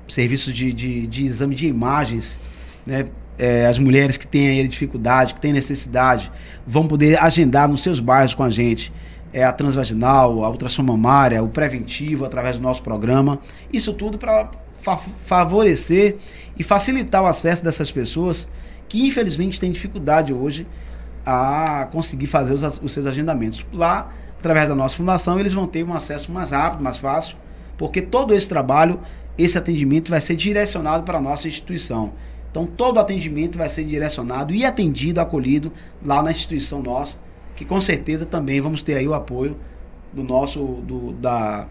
[0.08, 2.40] serviços de, de, de exame de imagens,
[2.86, 3.06] né,
[3.42, 6.32] é, as mulheres que têm aí dificuldade, que têm necessidade,
[6.66, 8.94] vão poder agendar nos seus bairros com a gente
[9.34, 13.40] é, a transvaginal, a ultrassom mamária, o preventivo através do nosso programa.
[13.74, 16.18] Isso tudo para fa favorecer
[16.56, 18.48] e facilitar o acesso dessas pessoas
[18.88, 20.68] que infelizmente têm dificuldade hoje
[21.26, 23.66] a conseguir fazer os, os seus agendamentos.
[23.74, 27.36] Lá, através da nossa fundação, eles vão ter um acesso mais rápido, mais fácil,
[27.76, 29.00] porque todo esse trabalho,
[29.36, 32.14] esse atendimento vai ser direcionado para a nossa instituição.
[32.52, 35.72] Então todo atendimento vai ser direcionado e atendido, acolhido
[36.06, 37.18] lá na instituição nossa,
[37.56, 39.56] que com certeza também vamos ter aí o apoio
[40.12, 41.66] do nosso do, da,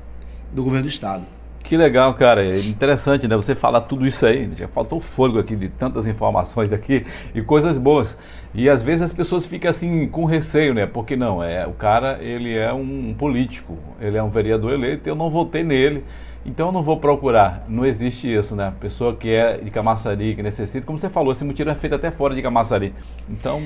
[0.50, 1.24] do governo do estado.
[1.62, 2.44] Que legal, cara.
[2.44, 3.36] É interessante, né?
[3.36, 4.50] Você falar tudo isso aí.
[4.56, 8.16] Já faltou fôlego aqui de tantas informações aqui e coisas boas.
[8.54, 10.86] E às vezes as pessoas ficam assim com receio, né?
[10.86, 15.14] Porque não, é o cara, ele é um político, ele é um vereador eleito, eu
[15.14, 16.02] não votei nele.
[16.44, 17.64] Então eu não vou procurar.
[17.68, 18.72] Não existe isso, né?
[18.80, 22.10] Pessoa que é de Camaçari, que necessita, como você falou, esse mutirão é feito até
[22.10, 22.94] fora de Camaçari.
[23.28, 23.60] Então.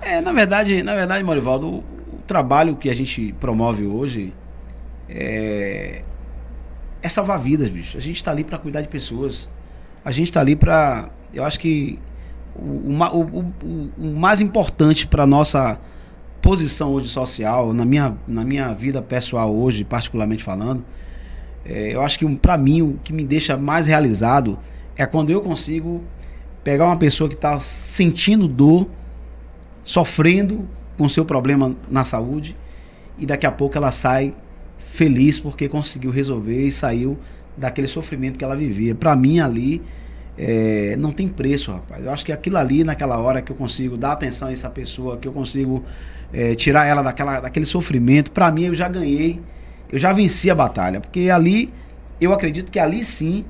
[0.00, 4.32] É, na verdade, na verdade, Morivaldo, o, o trabalho que a gente promove hoje
[5.08, 6.02] é,
[7.02, 7.96] é salvar vidas, bicho.
[7.96, 9.48] A gente está ali para cuidar de pessoas.
[10.04, 11.08] A gente está ali para.
[11.32, 11.98] Eu acho que
[12.54, 13.52] o, o,
[13.98, 15.78] o, mais importante para nossa
[16.40, 20.84] posição hoje social, na minha, na minha vida pessoal hoje, particularmente falando,
[21.64, 24.58] é, eu acho que para mim o que me deixa mais realizado
[24.96, 26.02] é quando eu consigo
[26.64, 28.86] pegar uma pessoa que está sentindo dor,
[29.84, 32.56] sofrendo com seu problema na saúde
[33.18, 34.34] e daqui a pouco ela sai
[34.78, 37.18] feliz porque conseguiu resolver e saiu
[37.56, 38.94] daquele sofrimento que ela vivia.
[38.94, 39.82] Para mim ali
[40.36, 42.04] é, não tem preço, rapaz.
[42.04, 45.16] Eu acho que aquilo ali naquela hora que eu consigo dar atenção a essa pessoa,
[45.16, 45.84] que eu consigo
[46.32, 49.40] é, tirar ela daquela, daquele sofrimento, para mim eu já ganhei
[49.92, 51.72] eu já venci a batalha, porque ali,
[52.20, 53.44] eu acredito que ali sim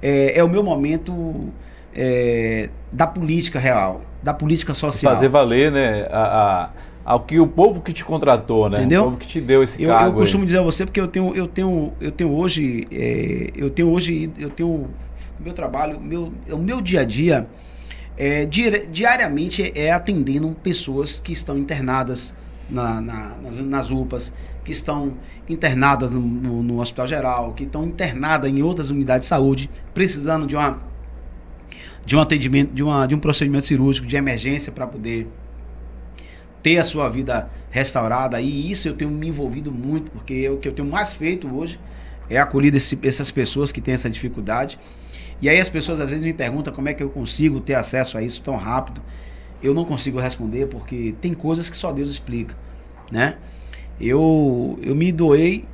[0.00, 1.48] é, é o meu momento
[1.94, 5.12] é, da política real, da política social.
[5.12, 6.70] Fazer valer, né, a, a,
[7.04, 8.78] ao que o povo que te contratou, né?
[8.78, 9.02] Entendeu?
[9.02, 10.10] O povo que te deu esse eu, cargo.
[10.10, 10.46] Eu costumo aí.
[10.46, 14.30] dizer a você porque eu tenho, eu tenho, eu tenho hoje, é, eu tenho hoje,
[14.38, 14.88] eu tenho
[15.40, 17.46] meu trabalho, meu, o meu dia a dia
[18.16, 22.34] é, diariamente é atendendo pessoas que estão internadas
[22.68, 24.32] na, na, nas, nas UPAs,
[24.64, 25.14] que estão
[25.48, 30.46] internadas no, no, no, hospital geral, que estão internadas em outras unidades de saúde, precisando
[30.46, 30.90] de uma
[32.04, 35.28] de um atendimento, de, uma, de um procedimento cirúrgico de emergência para poder
[36.62, 38.40] ter a sua vida restaurada.
[38.40, 41.78] E isso eu tenho me envolvido muito, porque o que eu tenho mais feito hoje
[42.28, 44.78] é acolher esse, essas pessoas que têm essa dificuldade.
[45.40, 48.16] E aí as pessoas às vezes me perguntam como é que eu consigo ter acesso
[48.18, 49.00] a isso tão rápido.
[49.62, 52.56] Eu não consigo responder porque tem coisas que só Deus explica,
[53.10, 53.36] né?
[54.00, 55.64] Eu, eu me doei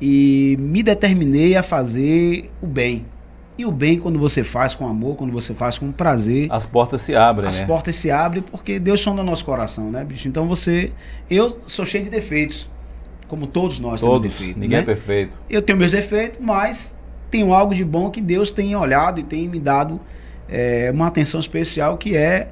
[0.00, 3.06] e me determinei a fazer o bem.
[3.56, 6.48] E o bem, quando você faz com amor, quando você faz com prazer.
[6.50, 7.66] As portas se abrem, As né?
[7.66, 10.26] portas se abrem porque Deus sonda nosso coração, né, bicho?
[10.26, 10.90] Então você.
[11.28, 12.68] Eu sou cheio de defeitos.
[13.28, 14.60] Como todos nós todos, temos defeitos.
[14.60, 14.82] Ninguém né?
[14.82, 15.32] é perfeito.
[15.48, 16.94] Eu tenho meus defeitos, mas
[17.30, 20.00] tenho algo de bom que Deus tem olhado e tem me dado
[20.48, 22.50] é, uma atenção especial que é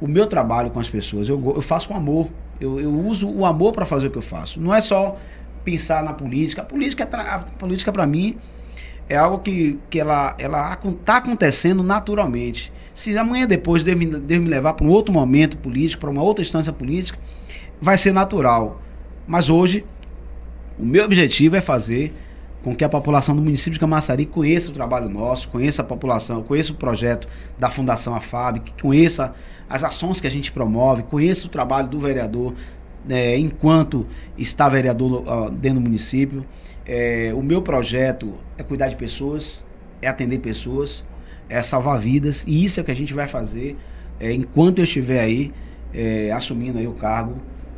[0.00, 1.28] o meu trabalho com as pessoas.
[1.28, 2.28] Eu, eu faço com amor.
[2.62, 4.60] Eu, eu uso o amor para fazer o que eu faço.
[4.60, 5.18] Não é só
[5.64, 6.62] pensar na política.
[6.62, 8.36] A política, a política para mim
[9.08, 12.72] é algo que, que ela ela está acontecendo naturalmente.
[12.94, 16.22] Se amanhã depois Deus me, Deus me levar para um outro momento político, para uma
[16.22, 17.18] outra instância política,
[17.80, 18.80] vai ser natural.
[19.26, 19.84] Mas hoje
[20.78, 22.14] o meu objetivo é fazer
[22.62, 26.42] com que a população do município de Camaçari conheça o trabalho nosso, conheça a população,
[26.42, 29.34] conheça o projeto da Fundação AFAB, conheça
[29.68, 32.54] as ações que a gente promove, conheça o trabalho do vereador
[33.08, 34.06] é, enquanto
[34.38, 36.46] está vereador uh, dentro do município.
[36.86, 39.64] É, o meu projeto é cuidar de pessoas,
[40.00, 41.04] é atender pessoas,
[41.48, 43.76] é salvar vidas, e isso é o que a gente vai fazer
[44.20, 45.52] é, enquanto eu estiver aí
[45.92, 47.34] é, assumindo aí o cargo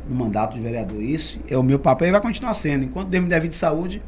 [0.07, 1.01] no mandato de vereador.
[1.01, 2.85] Isso é o meu papel e vai continuar sendo.
[2.85, 4.01] Enquanto Deus me der vida de saúde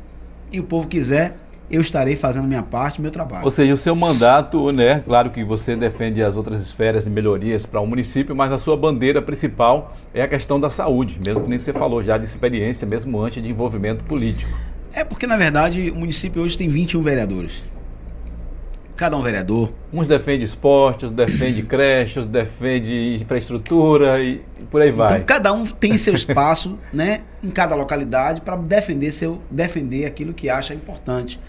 [0.52, 1.38] e o povo quiser,
[1.70, 3.44] eu estarei fazendo minha parte, meu trabalho.
[3.44, 5.02] Ou seja, o seu mandato, né?
[5.06, 8.78] Claro que você defende as outras esferas e melhorias para o município, mas a sua
[8.78, 12.88] bandeira principal é a questão da saúde, mesmo que nem você falou já de experiência,
[12.88, 14.52] mesmo antes de envolvimento político.
[14.94, 17.62] É porque, na verdade, o município hoje tem 21 vereadores.
[18.98, 19.72] Cada um vereador.
[19.94, 25.18] Uns defendem esporte, outros defendem creches, outros defendem infraestrutura e por aí vai.
[25.18, 30.34] Então, cada um tem seu espaço, né, em cada localidade para defender seu defender aquilo
[30.34, 31.40] que acha importante.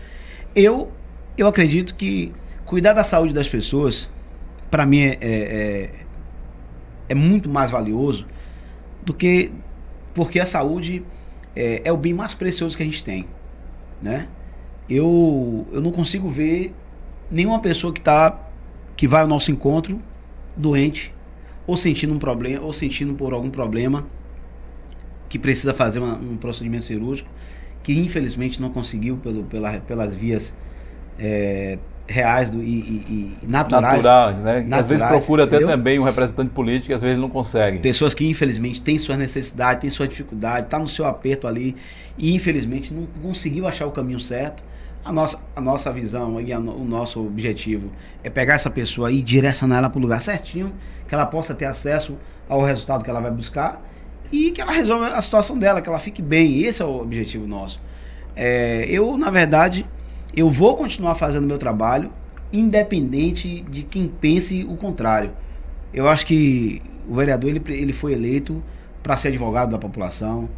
[0.55, 0.93] Eu,
[1.39, 2.35] eu acredito que
[2.67, 4.11] cuidar da saúde das pessoas,
[4.71, 5.91] para mim, é, é, é,
[7.09, 8.27] é, muito mais valioso
[9.03, 9.51] do que.
[10.13, 11.03] Porque a saúde
[11.57, 13.27] é, é o bem mais precioso que a gente tem.
[14.03, 14.29] Né?
[14.89, 16.75] Eu, eu não consigo ver
[17.31, 18.39] nenhuma pessoa que tá
[18.97, 20.01] que vai ao nosso encontro
[20.57, 21.15] doente
[21.67, 24.07] ou sentindo um problema ou sentindo por algum problema
[25.29, 27.29] que precisa fazer uma, um procedimento cirúrgico
[27.83, 30.55] que infelizmente não conseguiu pelo, pela, pelas vias
[31.19, 34.03] é, reais do, e, e, e naturais.
[34.03, 34.55] Naturais, né?
[34.61, 35.77] Naturais, às vezes procura até entendeu?
[35.77, 37.79] também um representante político e às vezes não consegue.
[37.79, 41.77] Pessoas que infelizmente têm suas necessidades, têm sua dificuldade, está no seu aperto ali
[42.17, 44.63] e infelizmente não conseguiu achar o caminho certo.
[45.05, 47.91] A nossa, a nossa visão e a, o nosso objetivo
[48.23, 50.73] é pegar essa pessoa e direcionar ela para o lugar certinho,
[51.07, 52.17] que ela possa ter acesso
[52.49, 53.83] ao resultado que ela vai buscar
[54.31, 56.63] e que ela resolva a situação dela, que ela fique bem.
[56.63, 57.81] Esse é o objetivo nosso.
[58.37, 59.87] É, eu, na verdade,
[60.35, 62.13] eu vou continuar fazendo meu trabalho,
[62.53, 65.33] independente de quem pense o contrário.
[65.93, 68.63] Eu acho que o vereador ele, ele foi eleito
[69.03, 70.49] para ser advogado da população,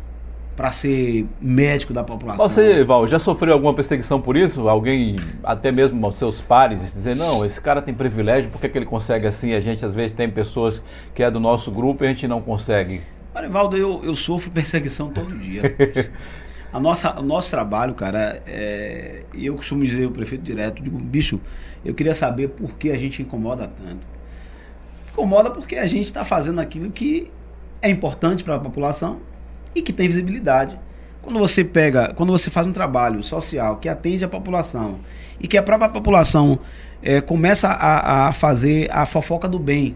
[0.60, 2.46] para ser médico da população.
[2.46, 4.68] Você, Val, já sofreu alguma perseguição por isso?
[4.68, 8.76] Alguém, até mesmo aos seus pares, dizer, não, esse cara tem privilégio, por que, que
[8.76, 9.54] ele consegue assim?
[9.54, 12.42] A gente às vezes tem pessoas que é do nosso grupo e a gente não
[12.42, 13.00] consegue.
[13.34, 15.62] Marivaldo, eu, eu sofro perseguição todo dia.
[16.70, 21.40] a nossa, o nosso trabalho, cara, é, eu costumo dizer o prefeito direto, digo, bicho,
[21.82, 24.06] eu queria saber por que a gente incomoda tanto.
[25.10, 27.30] Incomoda porque a gente está fazendo aquilo que
[27.80, 29.29] é importante para a população
[29.74, 30.78] e que tem visibilidade.
[31.22, 35.00] Quando você pega, quando você faz um trabalho social que atende a população
[35.38, 36.58] e que a própria população
[37.02, 39.94] é, começa a, a, fazer a fofoca do bem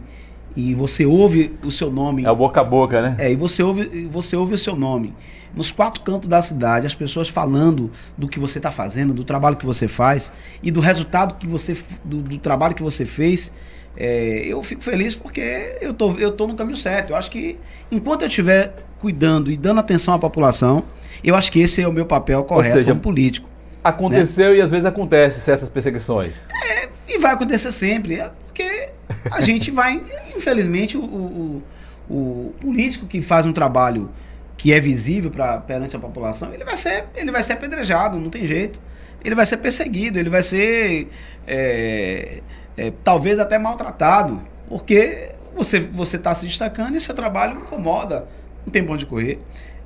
[0.57, 2.25] e você ouve o seu nome.
[2.25, 3.17] É o boca a boca, né?
[3.19, 5.13] É, e você ouve, você ouve o seu nome.
[5.55, 9.57] Nos quatro cantos da cidade, as pessoas falando do que você está fazendo, do trabalho
[9.57, 10.33] que você faz
[10.63, 13.53] e do resultado que você, do, do trabalho que você fez.
[13.97, 17.11] É, eu fico feliz porque eu tô, eu tô no caminho certo.
[17.11, 17.59] Eu acho que
[17.91, 20.85] enquanto eu estiver cuidando e dando atenção à população,
[21.23, 23.49] eu acho que esse é o meu papel correto seja, como político.
[23.83, 24.57] Aconteceu né?
[24.57, 26.35] e às vezes acontece certas perseguições.
[26.71, 28.89] É, e vai acontecer sempre, é porque
[29.31, 30.03] a gente vai,
[30.35, 31.63] infelizmente, o, o,
[32.09, 34.11] o, político que faz um trabalho
[34.57, 38.31] que é visível para perante a população, ele vai ser, ele vai ser apedrejado, não
[38.31, 38.81] tem jeito.
[39.23, 41.09] Ele vai ser perseguido, ele vai ser
[41.47, 42.43] é,
[42.77, 48.27] é, talvez até maltratado, porque você você está se destacando e seu trabalho incomoda
[48.65, 49.39] não tem bom de correr.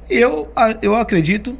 [0.09, 1.57] E eu, eu acredito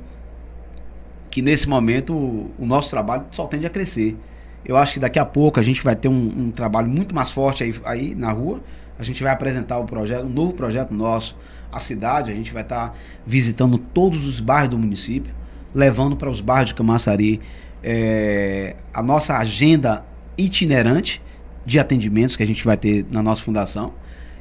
[1.31, 4.17] que nesse momento o, o nosso trabalho só tende a crescer.
[4.64, 7.31] Eu acho que daqui a pouco a gente vai ter um, um trabalho muito mais
[7.31, 8.61] forte aí, aí, na rua.
[8.99, 11.37] A gente vai apresentar o projeto, um novo projeto nosso,
[11.71, 12.31] a cidade.
[12.31, 12.95] A gente vai estar tá
[13.27, 15.33] visitando todos os bairros do município,
[15.75, 17.41] levando para os bairros de Camaçari
[17.83, 20.05] é, a nossa agenda
[20.38, 21.20] itinerante
[21.66, 23.92] de atendimentos que a gente vai ter na nossa fundação.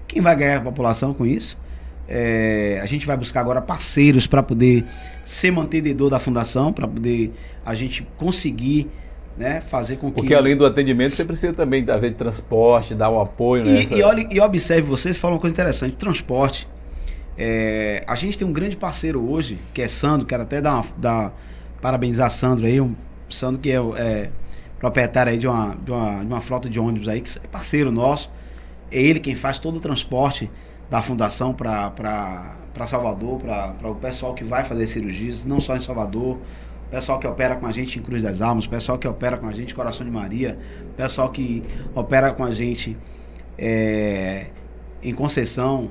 [0.07, 1.57] Quem vai ganhar a população com isso?
[2.07, 4.86] É, a gente vai buscar agora parceiros para poder
[5.25, 7.33] ser mantenedor da fundação, para poder
[7.65, 8.88] a gente conseguir
[9.38, 10.15] né, fazer com que.
[10.15, 13.65] Porque além do atendimento, você precisa também da de transporte, dar um apoio.
[13.65, 13.95] E, nessa...
[13.95, 16.67] e, olhe, e observe vocês, falam uma coisa interessante: transporte.
[17.38, 20.86] É, a gente tem um grande parceiro hoje, que é Sandro, quero até dar, uma,
[20.97, 21.33] dar
[21.81, 22.95] parabenizar Sandro aí, um
[23.29, 24.29] Sandro que é, é
[24.79, 27.91] proprietário aí de uma, de, uma, de uma frota de ônibus aí, que é parceiro
[27.91, 28.29] nosso.
[28.91, 30.49] É ele quem faz todo o transporte
[30.89, 36.37] da fundação para Salvador, para o pessoal que vai fazer cirurgias, não só em Salvador,
[36.87, 39.37] o pessoal que opera com a gente em Cruz das Almas, o pessoal que opera
[39.37, 40.57] com a gente em Coração de Maria,
[40.95, 41.63] pessoal que
[41.93, 42.95] opera com a gente
[43.57, 44.47] é,
[45.03, 45.89] em Conceição,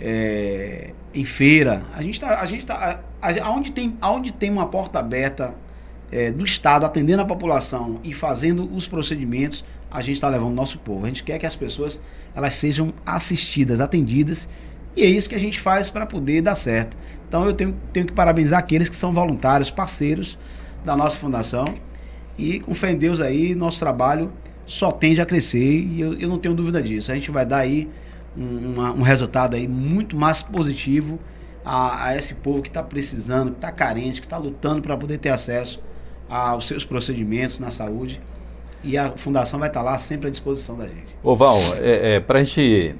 [0.00, 1.82] é, em feira.
[1.94, 2.40] A gente está.
[2.40, 3.00] A gente tá,
[3.42, 5.54] aonde, tem, aonde tem uma porta aberta
[6.14, 10.54] é, do Estado atendendo a população e fazendo os procedimentos, a gente está levando o
[10.54, 11.04] nosso povo.
[11.04, 12.00] A gente quer que as pessoas
[12.36, 14.48] elas sejam assistidas, atendidas,
[14.96, 16.96] e é isso que a gente faz para poder dar certo.
[17.26, 20.38] Então eu tenho, tenho que parabenizar aqueles que são voluntários, parceiros
[20.84, 21.64] da nossa fundação,
[22.38, 24.32] e com fé em Deus aí, nosso trabalho
[24.66, 27.10] só tende a crescer, e eu, eu não tenho dúvida disso.
[27.10, 27.90] A gente vai dar aí
[28.36, 31.18] um, uma, um resultado aí muito mais positivo
[31.64, 35.18] a, a esse povo que está precisando, que está carente, que está lutando para poder
[35.18, 35.82] ter acesso
[36.28, 38.20] aos seus procedimentos na saúde
[38.82, 41.16] e a fundação vai estar lá sempre à disposição da gente.
[41.22, 42.94] Ô Val, é, é, para a gente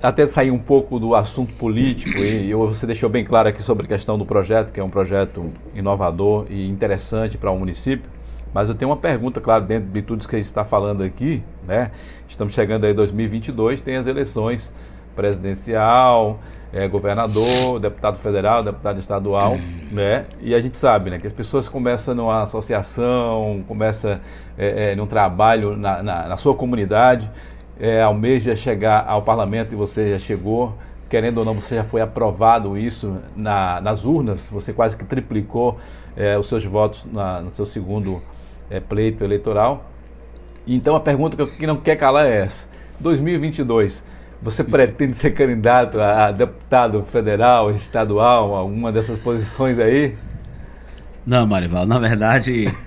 [0.00, 3.88] até sair um pouco do assunto político, e, você deixou bem claro aqui sobre a
[3.88, 8.08] questão do projeto, que é um projeto inovador e interessante para o município,
[8.52, 11.42] mas eu tenho uma pergunta, claro, dentro de tudo que a gente está falando aqui,
[11.66, 11.90] né?
[12.28, 14.72] Estamos chegando aí em 2022, tem as eleições
[15.16, 16.38] presidencial,
[16.74, 19.56] é, governador, deputado federal, deputado estadual,
[19.92, 20.24] né?
[20.40, 24.18] E a gente sabe, né, que as pessoas começam numa associação, começam
[24.58, 27.30] é, é, num trabalho na, na, na sua comunidade,
[27.78, 30.76] é, almeja chegar ao parlamento e você já chegou,
[31.08, 35.78] querendo ou não, você já foi aprovado isso na, nas urnas, você quase que triplicou
[36.16, 38.20] é, os seus votos na, no seu segundo
[38.68, 39.84] é, pleito eleitoral.
[40.66, 44.04] Então a pergunta que eu que não quer calar é essa: 2022
[44.44, 50.14] você pretende ser candidato a deputado federal, estadual, alguma dessas posições aí?
[51.26, 52.72] Não, Marival, na verdade.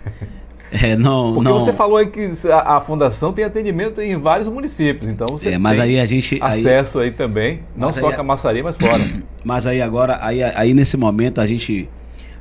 [0.69, 1.61] É, não, Porque não...
[1.61, 5.57] você falou aí que a, a, fundação tem atendimento em vários municípios, então você é,
[5.57, 9.01] mas aí a gente acesso aí, aí também, não só a Camaçaria, mas fora.
[9.45, 11.88] Mas aí agora, aí, aí nesse momento a gente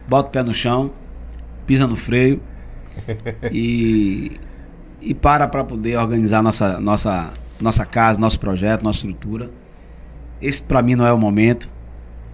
[0.09, 0.91] bota o pé no chão,
[1.68, 2.41] pisa no freio
[3.53, 4.41] e,
[5.01, 9.50] e para para poder organizar nossa nossa nossa casa, nosso projeto, nossa estrutura.
[10.40, 11.68] Esse para mim não é o momento.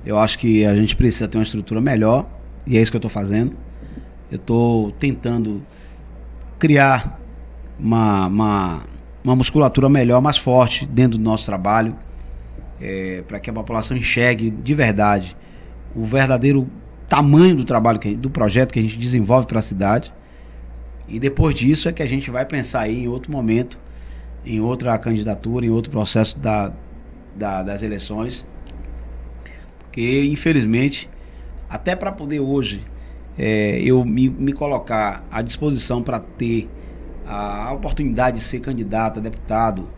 [0.04, 2.28] Eu acho que a gente precisa ter uma estrutura melhor
[2.66, 3.56] e é isso que eu estou fazendo.
[4.30, 5.62] Eu estou tentando
[6.58, 7.20] criar
[7.78, 8.82] uma, uma,
[9.22, 11.96] uma musculatura melhor, mais forte dentro do nosso trabalho,
[12.80, 15.36] é, para que a população enxergue de verdade
[15.94, 16.68] o verdadeiro
[17.08, 20.12] tamanho do trabalho, que, do projeto que a gente desenvolve para a cidade.
[21.06, 23.78] E depois disso é que a gente vai pensar aí em outro momento,
[24.44, 26.72] em outra candidatura, em outro processo da,
[27.34, 28.46] da das eleições.
[29.78, 31.08] Porque, infelizmente,
[31.68, 32.82] até para poder hoje
[33.38, 36.68] é, eu me, me colocar à disposição para ter
[37.26, 39.88] a oportunidade de ser candidato a deputado,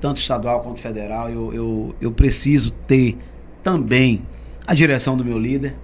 [0.00, 3.16] tanto estadual quanto federal, eu, eu, eu preciso ter
[3.62, 4.22] também
[4.66, 5.76] a direção do meu líder.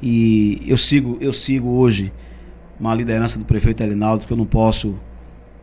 [0.00, 2.12] E eu sigo, eu sigo hoje
[2.78, 4.94] uma liderança do prefeito Elinaldo, que eu não posso.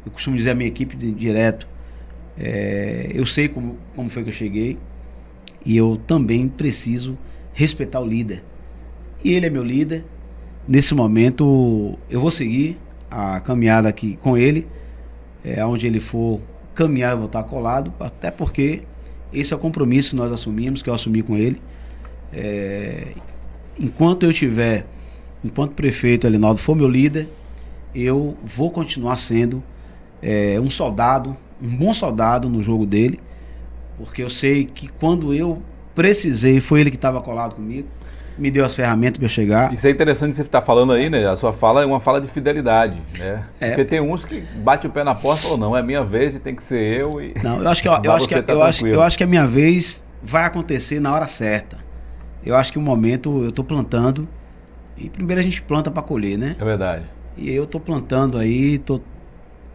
[0.05, 1.67] Eu costumo dizer a minha equipe de, direto.
[2.37, 4.77] É, eu sei como, como foi que eu cheguei.
[5.65, 7.17] E eu também preciso
[7.53, 8.43] respeitar o líder.
[9.23, 10.03] E ele é meu líder.
[10.67, 12.77] Nesse momento, eu vou seguir
[13.09, 14.67] a caminhada aqui com ele.
[15.43, 16.41] É, onde ele for
[16.73, 17.93] caminhar, eu vou estar colado.
[17.99, 18.83] Até porque
[19.31, 21.61] esse é o compromisso que nós assumimos, que eu assumi com ele.
[22.31, 23.07] É,
[23.79, 24.85] enquanto eu tiver,
[25.43, 27.27] enquanto prefeito Elinaldo for meu líder,
[27.95, 29.63] eu vou continuar sendo
[30.23, 33.19] é, um soldado, um bom soldado no jogo dele,
[33.97, 35.61] porque eu sei que quando eu
[35.93, 37.87] precisei, foi ele que estava colado comigo,
[38.37, 39.71] me deu as ferramentas para chegar.
[39.71, 41.27] Isso é interessante você estar tá falando aí, né?
[41.27, 43.45] A sua fala é uma fala de fidelidade, né?
[43.59, 43.67] É.
[43.69, 46.39] Porque tem uns que bate o pé na porta ou não, é minha vez e
[46.39, 48.63] tem que ser eu e Não, eu acho que eu, eu acho que tá eu
[48.63, 51.83] acho, eu acho que a minha vez vai acontecer na hora certa
[52.45, 54.27] eu acho que o momento eu estou plantando
[54.97, 56.55] e primeiro a gente planta para colher, né?
[56.59, 57.05] É verdade.
[57.37, 59.01] E eu estou plantando aí, estou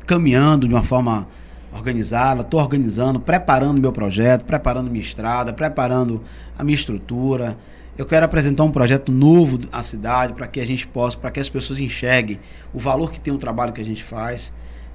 [0.08, 1.28] caminhando de uma forma
[1.70, 6.24] organizada, estou organizando, preparando meu projeto, preparando minha estrada, preparando
[6.58, 7.58] a minha estrutura.
[7.96, 11.38] Eu quero apresentar um projeto novo à cidade para que a gente possa, para que
[11.38, 12.40] as pessoas enxerguem
[12.72, 14.50] o valor que tem o trabalho que a gente faz.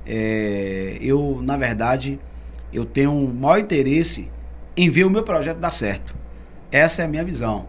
[0.05, 2.19] É, eu, na verdade,
[2.73, 4.31] eu tenho um maior interesse
[4.75, 6.15] em ver o meu projeto dar certo.
[6.71, 7.67] Essa é a minha visão.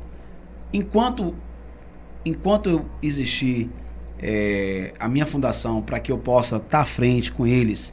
[0.73, 1.35] Enquanto,
[2.25, 3.69] enquanto existir
[4.27, 7.93] é, a minha fundação para que eu possa estar tá à frente com eles,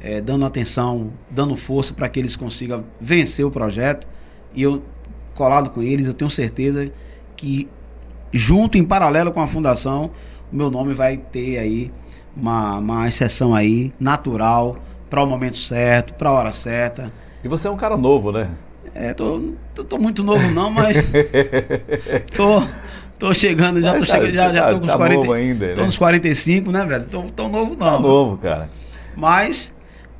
[0.00, 4.04] é, dando atenção, dando força para que eles consigam vencer o projeto,
[4.52, 4.82] e eu
[5.36, 6.90] colado com eles, eu tenho certeza
[7.36, 7.68] que
[8.32, 10.10] junto em paralelo com a fundação,
[10.52, 11.92] o meu nome vai ter aí
[12.36, 17.12] uma, uma exceção aí natural para o momento certo, para a hora certa.
[17.44, 18.50] E você é um cara novo, né?
[18.92, 20.96] É, tô, tô, tô, muito novo não, mas
[22.34, 22.62] tô,
[23.18, 25.68] tô chegando, já tô, tá, chegando, já, já tá, tô com tá os 40, ainda,
[25.74, 25.86] tô né?
[25.86, 27.04] nos 45, né, velho?
[27.04, 27.96] Tô tão novo não.
[27.96, 28.68] Tá novo, cara.
[29.16, 29.74] Mas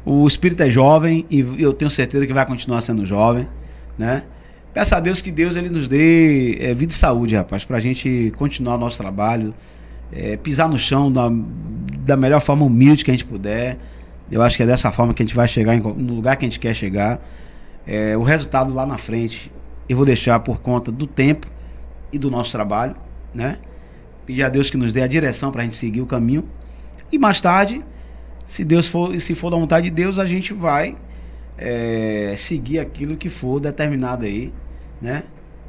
[0.04, 3.46] o espírito é jovem e eu tenho certeza que vai continuar sendo jovem,
[3.96, 4.24] né?
[4.74, 8.32] Peço a Deus que Deus ele nos dê é, vida e saúde, rapaz, pra gente
[8.36, 9.54] continuar o nosso trabalho,
[10.12, 11.30] é, pisar no chão da,
[12.00, 13.78] da melhor forma humilde que a gente puder.
[14.30, 16.44] Eu acho que é dessa forma que a gente vai chegar em, no lugar que
[16.44, 17.18] a gente quer chegar.
[17.86, 19.50] É, o resultado lá na frente
[19.88, 21.46] eu vou deixar por conta do tempo
[22.12, 22.96] e do nosso trabalho,
[23.34, 23.58] né?
[24.26, 26.44] Pedir a Deus que nos dê a direção para a gente seguir o caminho.
[27.10, 27.82] E mais tarde,
[28.46, 30.96] se Deus for, se for da vontade de Deus, a gente vai
[31.56, 34.52] é, seguir aquilo que for determinado aí,
[35.00, 35.24] né?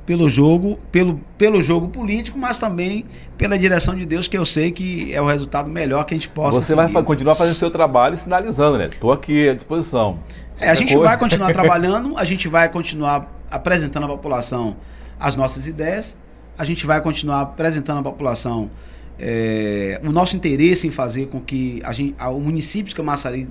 [0.06, 3.06] Pelo jogo, pelo, pelo jogo político, mas também
[3.38, 6.30] pela direção de Deus, que eu sei que é o resultado melhor que a gente
[6.30, 6.62] possa.
[6.62, 6.92] Você seguir.
[6.92, 8.86] vai continuar fazendo seu trabalho sinalizando, né?
[8.86, 10.18] Estou aqui à disposição.
[10.60, 14.78] É, a gente vai continuar trabalhando, a gente vai continuar apresentando à população
[15.20, 16.18] as nossas ideias,
[16.60, 18.70] a gente vai continuar apresentando à população
[19.18, 23.48] é, o nosso interesse em fazer com que a gente, a, o município de Camaçari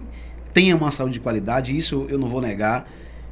[0.53, 2.87] tenha uma saúde de qualidade, isso eu não vou negar.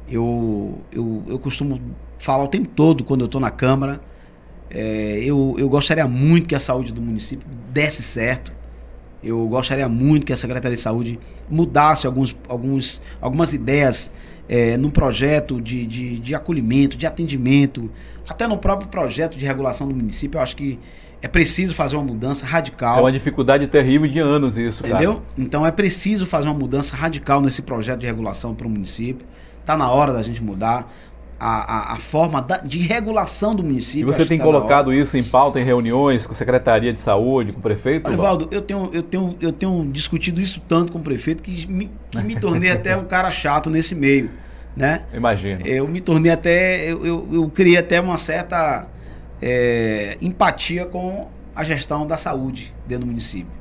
[0.09, 1.79] Eu, eu, eu costumo
[2.17, 4.01] falar o tempo todo quando eu estou na Câmara.
[4.69, 8.51] É, eu, eu gostaria muito que a saúde do município desse certo.
[9.23, 11.19] Eu gostaria muito que a Secretaria de Saúde
[11.49, 14.11] mudasse alguns, alguns, algumas ideias
[14.47, 17.91] é, no projeto de, de, de acolhimento, de atendimento,
[18.27, 20.37] até no próprio projeto de regulação do município.
[20.37, 20.79] Eu acho que
[21.21, 22.97] é preciso fazer uma mudança radical.
[22.97, 25.15] É uma dificuldade terrível de anos isso, Entendeu?
[25.15, 25.25] Cara.
[25.37, 29.25] Então é preciso fazer uma mudança radical nesse projeto de regulação para o município.
[29.61, 30.91] Está na hora da gente mudar
[31.39, 34.01] a, a, a forma da, de regulação do município.
[34.01, 37.51] E você tem tá colocado isso em pauta em reuniões com a Secretaria de Saúde,
[37.51, 38.07] com o prefeito?
[38.07, 41.67] Olha, Valdo, eu tenho, eu, tenho, eu tenho discutido isso tanto com o prefeito que
[41.67, 44.29] me, que me tornei até um cara chato nesse meio.
[44.77, 45.01] Né?
[45.11, 45.65] Imagino.
[45.65, 46.91] Eu me tornei até.
[46.91, 48.85] Eu, eu, eu criei até uma certa
[49.41, 53.51] é, empatia com a gestão da saúde dentro do município.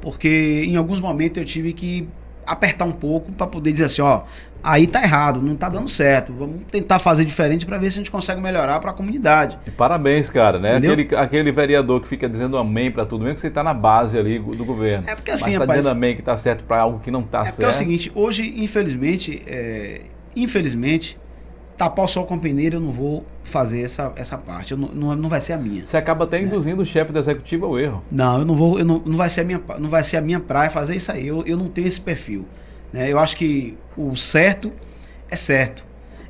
[0.00, 2.08] Porque em alguns momentos eu tive que
[2.44, 4.22] apertar um pouco para poder dizer assim, ó,
[4.60, 6.32] aí tá errado, não tá dando certo.
[6.32, 9.56] Vamos tentar fazer diferente para ver se a gente consegue melhorar para a comunidade.
[9.64, 10.76] E parabéns, cara, né?
[10.76, 14.18] Aquele, aquele vereador que fica dizendo amém para tudo, mesmo que você está na base
[14.18, 15.08] ali do governo.
[15.08, 17.40] É porque assim, Mas tá dizendo amém que tá certo para algo que não tá
[17.40, 17.62] é certo.
[17.62, 20.00] É o seguinte, hoje, infelizmente, é,
[20.34, 21.18] infelizmente,
[21.80, 24.76] tapar o sol com peneira, eu não vou fazer essa, essa parte.
[24.76, 25.86] Não, não, não, vai ser a minha.
[25.86, 26.82] Você acaba até induzindo é.
[26.82, 28.04] o chefe do executivo ao erro.
[28.10, 30.20] Não, eu não vou, eu não, não vai ser a minha, não vai ser a
[30.20, 31.26] minha praia fazer isso aí.
[31.26, 32.44] Eu, eu não tenho esse perfil.
[32.92, 33.10] Né?
[33.10, 34.70] Eu acho que o certo
[35.30, 35.82] é certo.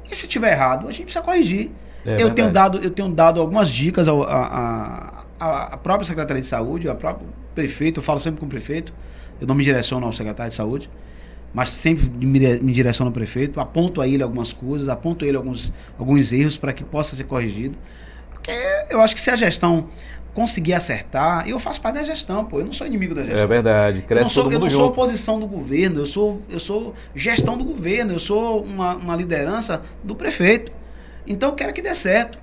[0.08, 1.72] E se tiver errado, a gente precisa corrigir.
[2.06, 6.40] É eu, tenho dado, eu tenho dado algumas dicas ao, a, a, a, própria Secretaria
[6.40, 8.94] de Saúde, ao próprio prefeito, eu falo sempre com o prefeito,
[9.40, 10.88] eu não me direciono ao secretário de saúde
[11.52, 15.72] mas sempre me, direciono ao prefeito, aponto a ele algumas coisas, aponto a ele alguns,
[15.98, 17.76] alguns erros para que possa ser corrigido.
[18.30, 18.52] Porque
[18.88, 19.88] eu acho que se a gestão
[20.32, 23.40] conseguir acertar, eu faço parte da gestão, pô, eu não sou inimigo da gestão.
[23.40, 26.40] É verdade, cresce eu não sou, todo eu não sou oposição do governo, eu sou,
[26.48, 30.70] eu sou gestão do governo, eu sou uma, uma liderança do prefeito.
[31.26, 32.38] Então eu quero que dê certo.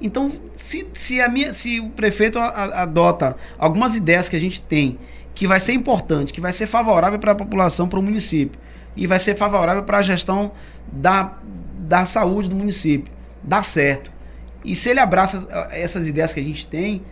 [0.00, 4.40] Então, se, se, a minha, se o prefeito a, a, adota algumas ideias que a
[4.40, 4.98] gente tem
[5.38, 8.58] que vai ser importante, que vai ser favorável para a população, para o município.
[8.96, 10.50] E vai ser favorável para a gestão
[10.90, 11.38] da,
[11.78, 13.12] da saúde do município.
[13.40, 14.10] Dá certo.
[14.64, 17.02] E se ele abraça eh, essas ideias que a gente tem,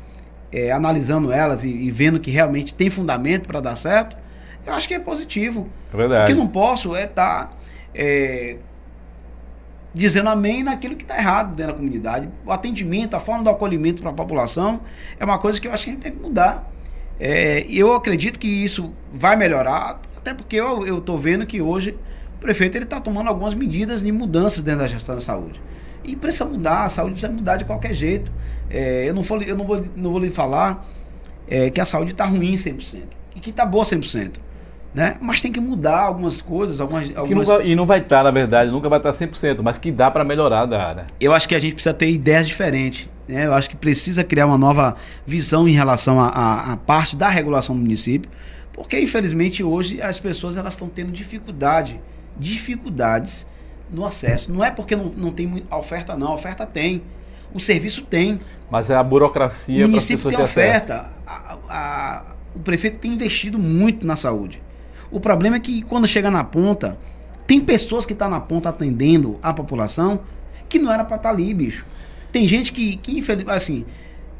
[0.50, 4.16] é, analisando elas e, e, vendo que realmente tem fundamento para dar certo,
[4.66, 5.68] eu acho que é positivo.
[5.94, 6.24] É verdade.
[6.24, 7.52] O que não posso é estar tá,
[7.94, 8.56] é,
[9.94, 12.28] dizendo amém naquilo que está errado dentro da comunidade.
[12.44, 14.80] O atendimento, a forma do acolhimento para a população
[15.16, 16.72] é uma coisa que eu acho que a gente tem que mudar.
[17.18, 21.96] É, eu acredito que isso vai melhorar, até porque eu estou vendo que hoje
[22.36, 25.60] o prefeito está tomando algumas medidas de mudanças dentro da gestão da saúde.
[26.04, 28.30] E precisa mudar, a saúde precisa mudar de qualquer jeito.
[28.70, 30.86] É, eu não vou, eu não vou, não vou lhe falar
[31.48, 33.02] é, que a saúde está ruim 100%,
[33.34, 34.34] e que está boa 100%.
[34.94, 35.16] Né?
[35.20, 37.14] Mas tem que mudar algumas coisas, algumas...
[37.14, 37.48] algumas...
[37.48, 39.92] Nunca, e não vai estar, tá, na verdade, nunca vai estar tá 100%, mas que
[39.92, 41.04] dá para melhorar da área.
[41.20, 43.08] Eu acho que a gente precisa ter ideias diferentes.
[43.28, 43.46] Né?
[43.46, 44.96] Eu acho que precisa criar uma nova
[45.26, 48.30] visão em relação à parte da regulação do município,
[48.72, 52.00] porque infelizmente hoje as pessoas elas estão tendo dificuldade,
[52.38, 53.46] dificuldades
[53.90, 54.52] no acesso.
[54.52, 56.28] Não é porque não, não tem oferta, não.
[56.28, 57.02] A oferta tem.
[57.54, 58.40] O serviço tem.
[58.70, 61.06] Mas é a burocracia O município tem oferta.
[61.26, 62.22] A, a,
[62.54, 64.60] o prefeito tem investido muito na saúde.
[65.10, 66.98] O problema é que quando chega na ponta,
[67.46, 70.20] tem pessoas que estão tá na ponta atendendo a população
[70.68, 71.86] que não era para estar tá ali, bicho.
[72.32, 73.84] Tem gente que, que infelizmente, assim,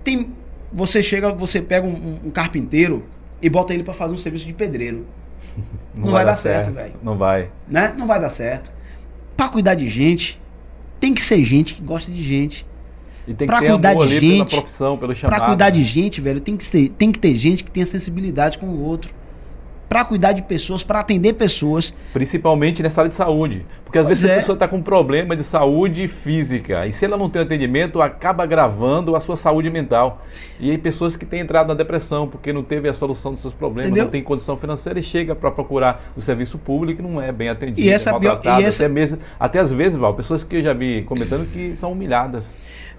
[0.03, 0.33] tem,
[0.73, 3.05] você chega, você pega um, um carpinteiro
[3.41, 5.07] e bota ele para fazer um serviço de pedreiro.
[5.95, 6.95] Não, não vai, vai, dar certo, velho.
[7.03, 7.49] Não vai.
[7.67, 7.95] Né?
[7.97, 8.71] Não vai dar certo.
[9.35, 10.39] Para cuidar de gente,
[11.01, 12.67] tem que ser gente que gosta de gente.
[13.27, 15.39] E tem que pra ter cuidar de gente, pela profissão, pelo chamado.
[15.39, 18.59] Pra cuidar de gente, velho, tem que, ser, tem que ter gente que tenha sensibilidade
[18.59, 19.11] com o outro
[19.89, 21.95] para cuidar de pessoas, para atender pessoas.
[22.13, 23.65] Principalmente nessa área de saúde.
[23.85, 24.35] Porque às pois vezes é.
[24.35, 26.87] a pessoa está com um problema de saúde física.
[26.87, 30.25] E se ela não tem atendimento, acaba agravando a sua saúde mental.
[30.59, 33.53] E aí pessoas que têm entrado na depressão porque não teve a solução dos seus
[33.53, 34.05] problemas, Entendeu?
[34.05, 37.49] não tem condição financeira e chega para procurar o serviço público e não é bem
[37.49, 37.81] atendido.
[37.81, 38.85] E essa, é e essa...
[38.85, 42.57] Até, mesmo, até às vezes, Val, pessoas que eu já vi comentando que são humilhadas.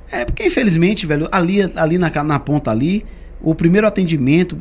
[0.09, 3.05] É, porque infelizmente, velho, ali, ali na, na ponta ali,
[3.41, 4.57] o primeiro atendimento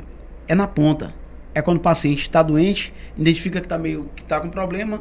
[0.48, 1.14] é na ponta
[1.56, 5.00] é quando o paciente está doente, identifica que está meio que está com problema.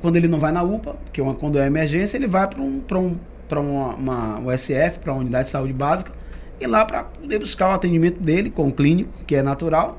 [0.00, 2.60] Quando ele não vai na UPA, que é uma, quando é emergência, ele vai para
[2.60, 3.16] um, um,
[3.60, 6.12] uma, uma USF, para uma unidade de saúde básica,
[6.60, 9.98] e lá para poder buscar o atendimento dele com o clínico, que é natural.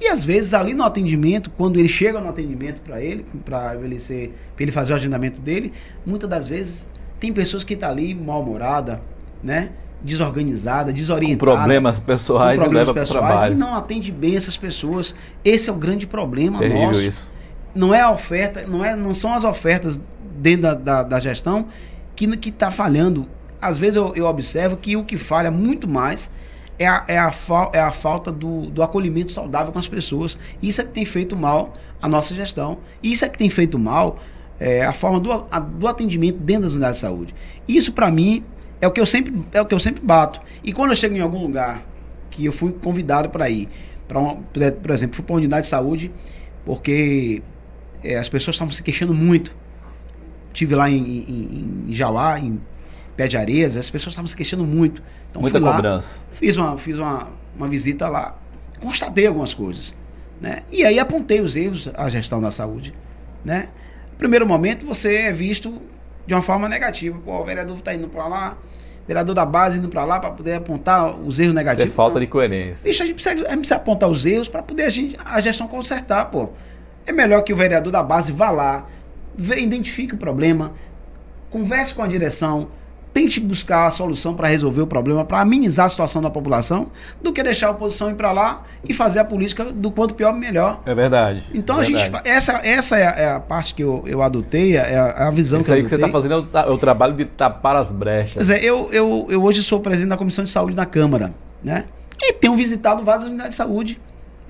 [0.00, 3.98] E às vezes ali no atendimento, quando ele chega no atendimento para ele, para ele
[3.98, 5.72] ser, para ele fazer o agendamento dele,
[6.06, 6.88] muitas das vezes
[7.18, 9.02] tem pessoas que tá ali mal-humorada,
[9.42, 9.72] né?
[10.02, 11.52] Desorganizada, desorientada.
[11.52, 13.54] Com problemas pessoais com problemas e leva pessoais trabalho.
[13.54, 15.14] e não atende bem essas pessoas.
[15.44, 17.02] Esse é o grande problema Terrível nosso.
[17.02, 17.30] isso.
[17.74, 20.00] Não é a oferta, não, é, não são as ofertas
[20.36, 21.68] dentro da, da, da gestão
[22.14, 23.26] que está falhando.
[23.60, 26.30] Às vezes eu, eu, observo que o que falha muito mais
[26.78, 27.32] é a, é a,
[27.72, 30.38] é a falta do, do acolhimento saudável com as pessoas.
[30.62, 32.78] Isso é que tem feito mal a nossa gestão.
[33.02, 34.18] Isso é que tem feito mal
[34.58, 37.34] é, a forma do, a, do atendimento dentro das unidades de saúde.
[37.66, 38.44] Isso, para mim,
[38.82, 40.40] é o que eu sempre, é o que eu sempre bato.
[40.64, 41.82] E quando eu chego em algum lugar
[42.28, 43.68] que eu fui convidado para ir,
[44.08, 44.20] para
[44.72, 46.10] por exemplo, fui para uma unidade de saúde,
[46.64, 47.44] porque
[48.02, 49.54] é, as pessoas estavam se queixando muito.
[50.52, 52.60] Tive lá em, em, em Jauá, em
[53.16, 55.00] Pé de Areias, as pessoas estavam se queixando muito.
[55.30, 56.16] Então, Muita fui cobrança.
[56.16, 58.36] Lá, fiz uma, fiz uma, uma visita lá,
[58.80, 59.94] constatei algumas coisas.
[60.40, 60.64] Né?
[60.72, 62.92] E aí apontei os erros à gestão da saúde.
[63.44, 63.68] Né?
[64.18, 65.80] Primeiro momento, você é visto
[66.26, 67.18] de uma forma negativa.
[67.24, 68.56] Pô, o vereador está indo para lá,
[69.06, 71.84] vereador da base indo para lá para poder apontar os erros negativos.
[71.84, 72.88] Isso é falta de coerência.
[72.88, 75.40] Isso a gente precisa, a gente precisa apontar os erros para poder a, gente, a
[75.40, 76.50] gestão consertar, pô.
[77.06, 78.86] É melhor que o vereador da base vá lá,
[79.36, 80.72] vê, identifique o problema,
[81.50, 82.68] converse com a direção,
[83.12, 86.90] tente buscar a solução para resolver o problema, para amenizar a situação da população,
[87.20, 90.32] do que deixar a oposição ir para lá e fazer a política do quanto pior,
[90.32, 90.80] melhor.
[90.86, 91.44] É verdade.
[91.52, 92.02] Então é a gente.
[92.02, 92.28] verdade.
[92.28, 95.30] Essa, essa é, a, é a parte que eu, eu adotei, é a, é a
[95.30, 97.24] visão Isso que eu aí que você está fazendo é o, é o trabalho de
[97.26, 98.34] tapar as brechas.
[98.34, 101.84] Pois é, eu, eu, eu hoje sou presidente da Comissão de Saúde da Câmara, né?
[102.20, 104.00] E tenho visitado várias unidades de saúde.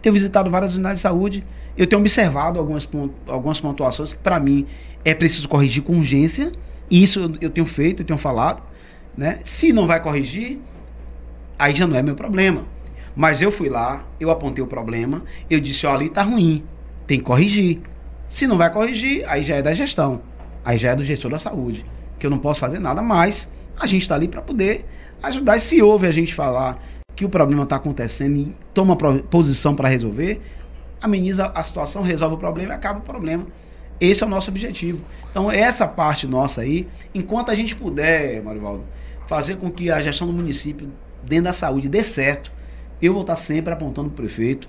[0.00, 1.44] Tenho visitado várias unidades de saúde.
[1.76, 2.88] Eu tenho observado algumas,
[3.26, 4.66] algumas pontuações que, para mim,
[5.04, 6.52] é preciso corrigir com urgência.
[6.92, 8.62] Isso eu, tenho feito, eu tenho falado.
[9.16, 9.38] Né?
[9.44, 10.58] Se não vai corrigir,
[11.58, 12.66] aí já não é meu problema.
[13.16, 16.64] Mas eu fui lá, eu apontei o problema, eu disse, ó, ali tá ruim,
[17.06, 17.80] tem que corrigir.
[18.28, 20.20] Se não vai corrigir, aí já é da gestão.
[20.62, 21.84] Aí já é do gestor da saúde.
[22.18, 23.48] Que eu não posso fazer nada mais.
[23.80, 24.84] A gente está ali para poder
[25.22, 25.56] ajudar.
[25.56, 26.78] E se houve a gente falar
[27.16, 30.42] que o problema está acontecendo e toma posição para resolver,
[31.00, 33.46] ameniza a situação, resolve o problema e acaba o problema.
[34.00, 35.00] Esse é o nosso objetivo.
[35.32, 38.84] Então, essa parte nossa aí, enquanto a gente puder, Marivaldo,
[39.26, 40.92] fazer com que a gestão do município,
[41.24, 42.52] dentro da saúde, dê certo,
[43.00, 44.68] eu vou estar sempre apontando para o prefeito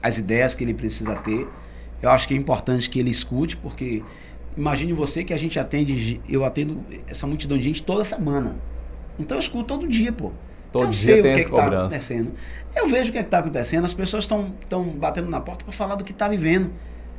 [0.00, 1.48] as ideias que ele precisa ter.
[2.00, 4.04] Eu acho que é importante que ele escute, porque
[4.56, 8.56] imagine você que a gente atende, eu atendo essa multidão de gente toda semana.
[9.18, 10.30] Então eu escuto todo dia, pô.
[10.70, 11.86] Todo eu dia sei tem o que essa está cobrança.
[11.86, 12.32] acontecendo.
[12.74, 14.52] Eu vejo o que está acontecendo, as pessoas estão
[14.96, 16.70] batendo na porta para falar do que está vivendo.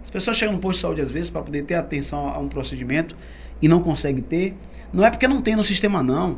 [0.08, 2.48] As pessoas chegam no posto de saúde às vezes para poder ter atenção a um
[2.48, 3.14] procedimento
[3.62, 4.56] e não consegue ter.
[4.94, 6.38] Não é porque não tem no sistema, não.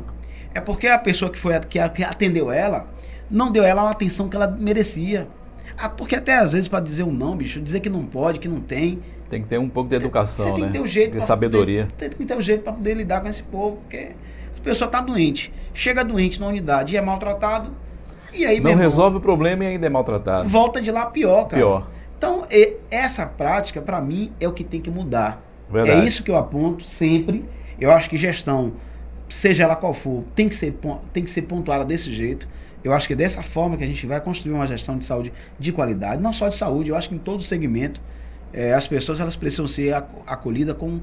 [0.52, 2.88] É porque a pessoa que foi que atendeu ela
[3.30, 5.28] não deu ela a atenção que ela merecia.
[5.78, 8.48] Ah, porque até às vezes para dizer um não, bicho, dizer que não pode, que
[8.48, 8.98] não tem,
[9.28, 10.66] Tem que ter um pouco de educação, você tem né?
[10.66, 11.84] que ter um jeito de sabedoria.
[11.84, 14.16] Poder, tem que ter um jeito para poder lidar com esse povo, porque
[14.58, 17.70] a pessoa está doente, chega doente na unidade e é maltratado,
[18.32, 20.48] e aí Não resolve o problema e ainda é maltratado.
[20.48, 21.62] volta de lá pior, cara.
[21.62, 21.86] Pior.
[22.20, 22.44] Então,
[22.90, 25.42] essa prática, para mim, é o que tem que mudar.
[25.70, 26.02] Verdade.
[26.02, 27.46] É isso que eu aponto sempre.
[27.80, 28.74] Eu acho que gestão,
[29.26, 30.78] seja ela qual for, tem que ser,
[31.14, 32.46] tem que ser pontuada desse jeito.
[32.84, 35.32] Eu acho que é dessa forma que a gente vai construir uma gestão de saúde
[35.58, 38.02] de qualidade, não só de saúde, eu acho que em todo segmento,
[38.52, 41.00] eh, as pessoas elas precisam ser ac- acolhidas com,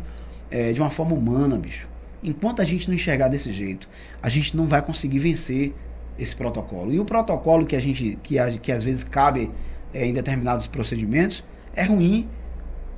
[0.52, 1.88] eh, de uma forma humana, bicho.
[2.24, 3.90] Enquanto a gente não enxergar desse jeito,
[4.22, 5.74] a gente não vai conseguir vencer
[6.20, 6.94] esse protocolo.
[6.94, 9.50] E o protocolo que a gente, que, a- que às vezes cabe
[9.94, 11.44] eh, em determinados procedimentos,
[11.76, 12.28] é ruim,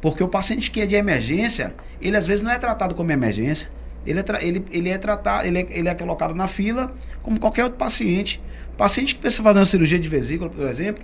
[0.02, 3.70] porque o paciente que é de emergência, ele às vezes não é tratado como emergência.
[4.06, 7.64] Ele é, ele, ele é tratado, ele é, ele é colocado na fila como qualquer
[7.66, 8.42] outro paciente.
[8.78, 11.04] Paciente que precisa fazer uma cirurgia de vesícula, por exemplo,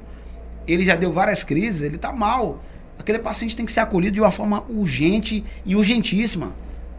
[0.65, 2.63] ele já deu várias crises, ele está mal.
[2.97, 6.53] Aquele paciente tem que ser acolhido de uma forma urgente e urgentíssima.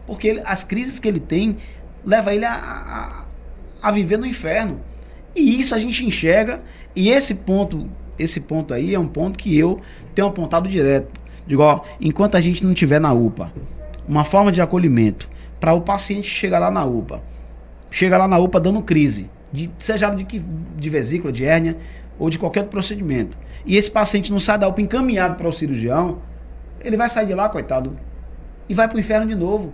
[0.05, 1.57] Porque ele- as crises que ele tem
[2.05, 4.79] leva ele a, a, a viver no inferno.
[5.35, 6.61] E isso a gente enxerga,
[6.95, 9.79] e esse ponto, esse ponto aí é um ponto que eu
[10.15, 11.09] tenho apontado direto.
[11.45, 13.51] Digo, ó, enquanto a gente não tiver na UPA
[14.07, 17.21] uma forma de acolhimento para o paciente chegar lá na UPA,
[17.89, 20.43] chega lá na UPA dando crise, de, seja de, que-
[20.77, 21.77] de vesícula, de hérnia
[22.19, 26.19] ou de qualquer procedimento, e esse paciente não sai da UPA encaminhado para o cirurgião,
[26.81, 27.97] ele vai sair de lá, coitado,
[28.67, 29.73] e vai para o inferno de novo.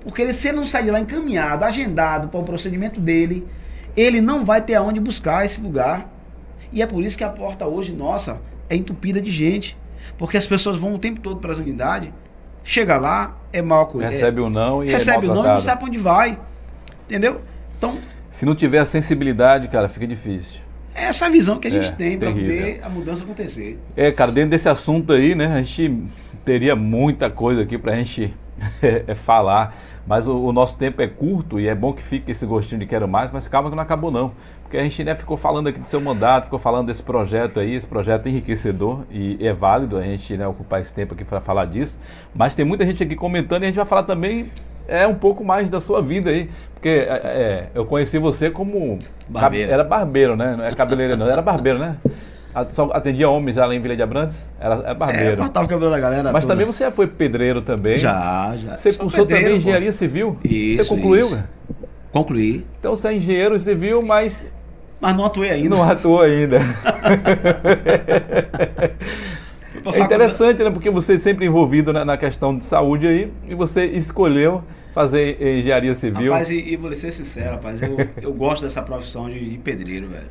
[0.00, 3.46] Porque ele, se ele não sair de lá encaminhado, agendado para o procedimento dele,
[3.96, 6.08] ele não vai ter aonde buscar esse lugar.
[6.72, 9.76] E é por isso que a porta hoje, nossa, é entupida de gente.
[10.16, 12.10] Porque as pessoas vão o tempo todo para as unidades,
[12.64, 14.10] chega lá, é mal acolhido.
[14.10, 16.38] Recebe o não e recebe é o não e não sabe para onde vai.
[17.04, 17.40] Entendeu?
[17.76, 17.98] Então,
[18.30, 20.60] Se não tiver a sensibilidade, cara, fica difícil.
[20.94, 23.78] é essa visão que a gente É, tem para poder a mudança acontecer.
[23.96, 26.04] É, cara, dentro desse assunto aí, né, a gente
[26.44, 28.30] teria muita coisa aqui pra gente é,
[29.14, 32.80] falar, mas o, o nosso tempo é curto e é bom que fique esse gostinho
[32.80, 34.32] de quero mais, mas calma que não acabou não,
[34.62, 37.74] porque a gente né, ficou falando aqui do seu mandato, ficou falando desse projeto aí,
[37.74, 41.66] esse projeto enriquecedor e é válido a gente né, ocupar esse tempo aqui para falar
[41.66, 41.98] disso,
[42.34, 44.50] mas tem muita gente aqui comentando e a gente vai falar também
[44.88, 48.98] é um pouco mais da sua vida aí, porque é, é, eu conheci você como
[49.28, 49.70] Barbeiro.
[49.70, 50.56] era barbeiro, né?
[50.56, 51.98] Não é cabeleireiro não, era barbeiro, né?
[52.70, 54.48] Só atendia homens lá em Vila de Abrantes?
[54.60, 55.36] Era, era É, barbeiro.
[55.38, 56.32] cortava o cabelo da galera.
[56.32, 56.54] Mas toda.
[56.54, 57.98] também você foi pedreiro também.
[57.98, 58.76] Já, já.
[58.76, 59.58] Você Sou cursou pedreiro, também pô.
[59.62, 60.36] engenharia civil?
[60.44, 61.26] Isso, Você concluiu?
[61.26, 61.44] isso.
[62.12, 62.66] Concluí.
[62.80, 64.48] Então você é engenheiro civil, mas
[65.00, 65.68] Mas não atuei ainda.
[65.68, 66.58] não atuou ainda.
[69.94, 70.70] É interessante, né?
[70.70, 75.40] Porque você é sempre envolvido na, na questão de saúde aí e você escolheu fazer
[75.40, 76.32] engenharia civil.
[76.32, 80.08] Rapaz, e, e vou ser sincero, rapaz, eu, eu gosto dessa profissão de, de pedreiro,
[80.08, 80.26] velho.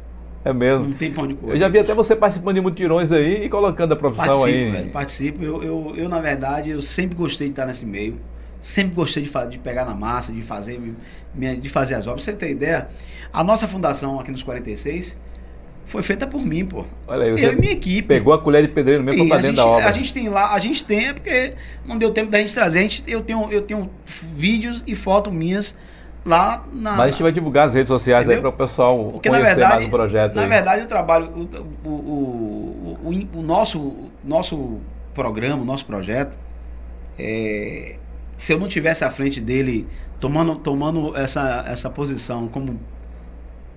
[0.50, 0.86] É mesmo.
[0.86, 1.56] Não tem pão de coisa.
[1.56, 4.72] Eu já vi até você participando de mutirões aí e colocando a profissão Participo, aí.
[4.72, 5.44] velho, participo.
[5.44, 8.20] Eu, eu, eu, na verdade, eu sempre gostei de estar nesse meio.
[8.60, 10.82] Sempre gostei de, de pegar na massa, de fazer,
[11.36, 12.24] de fazer as obras.
[12.24, 12.88] Pra você ter ideia,
[13.32, 15.18] a nossa fundação aqui nos 46
[15.86, 16.84] foi feita por mim, pô.
[17.08, 18.08] Olha aí, eu e minha equipe.
[18.08, 19.88] pegou a colher de pedreiro mesmo E para a dentro gente, da obra.
[19.88, 21.54] a gente tem lá, a gente tem, é porque
[21.86, 22.80] não deu tempo da gente trazer.
[22.82, 23.90] Gente, eu, tenho, eu tenho
[24.36, 25.74] vídeos e fotos minhas
[26.28, 26.92] lá na.
[26.92, 28.52] Mas a gente vai divulgar as redes sociais aí Entendeu?
[28.52, 30.50] para o pessoal Porque conhecer verdade, mais o projeto na aí.
[30.50, 31.26] verdade o trabalho,
[31.86, 32.98] o, o, o,
[33.34, 34.80] o- o nosso, nosso
[35.14, 36.34] programa, o nosso projeto,
[37.18, 37.96] é,
[38.36, 39.88] se eu não tivesse à frente dele
[40.20, 42.80] tomando, tomando essa, essa posição como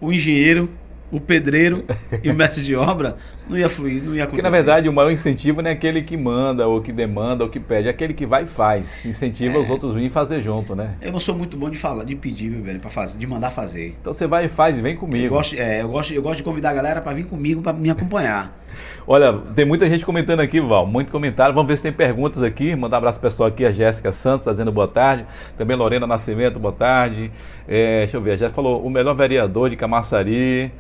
[0.01, 0.69] o engenheiro,
[1.11, 1.85] o pedreiro
[2.23, 3.17] e o mestre de obra,
[3.49, 4.43] não ia fluir, não ia Porque acontecer.
[4.43, 7.59] na verdade o maior incentivo não é aquele que manda, ou que demanda, ou que
[7.59, 9.05] pede, é aquele que vai e faz.
[9.05, 9.61] Incentiva É.
[9.61, 10.95] os outros virem fazer junto, né?
[11.03, 13.51] eu não sou muito bom de falar, de pedir, meu velho, para fazer, de mandar
[13.51, 13.97] fazer.
[14.01, 15.35] Então você vai e faz e vem Eu comigo.
[15.35, 17.91] gosto, é, eu, gosto, eu gosto de convidar a galera para vir comigo, para me
[17.91, 18.57] acompanhar.
[19.05, 21.53] Olha, tem muita gente comentando aqui, Val, muito comentário.
[21.53, 22.77] Vamos ver se tem perguntas aqui.
[22.77, 25.27] Mandar um abraço pro pessoal aqui, a Jéssica Santos está dizendo boa tarde.
[25.59, 27.33] Também Lorena Nascimento, boa tarde.
[27.67, 30.71] É, deixa eu ver, a Jéssica falou o melhor vereador de Camaçari.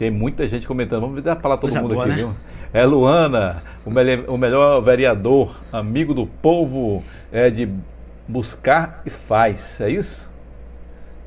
[0.00, 1.02] Tem muita gente comentando.
[1.02, 2.22] Vamos ver, falar todo Coisa mundo boa, aqui, né?
[2.22, 2.34] viu?
[2.72, 7.68] É Luana, o, mele- o melhor vereador, amigo do povo, é de
[8.26, 9.78] buscar e faz.
[9.78, 10.26] É isso?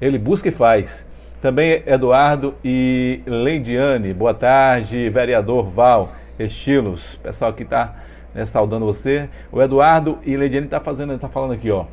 [0.02, 1.06] Ele busca e faz.
[1.40, 4.12] Também Eduardo e Leidiane.
[4.12, 7.14] Boa tarde, vereador Val Estilos.
[7.22, 7.94] Pessoal que está
[8.44, 9.30] saudando você.
[9.52, 11.86] O Eduardo e Leidiane está fazendo, tá falando aqui, ó.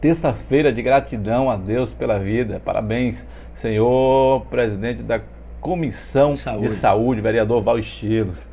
[0.00, 2.60] Terça-feira de gratidão a Deus pela vida.
[2.64, 3.24] Parabéns,
[3.54, 5.20] senhor presidente da
[5.62, 6.66] Comissão Saúde.
[6.66, 8.48] de Saúde, vereador Val Estilos.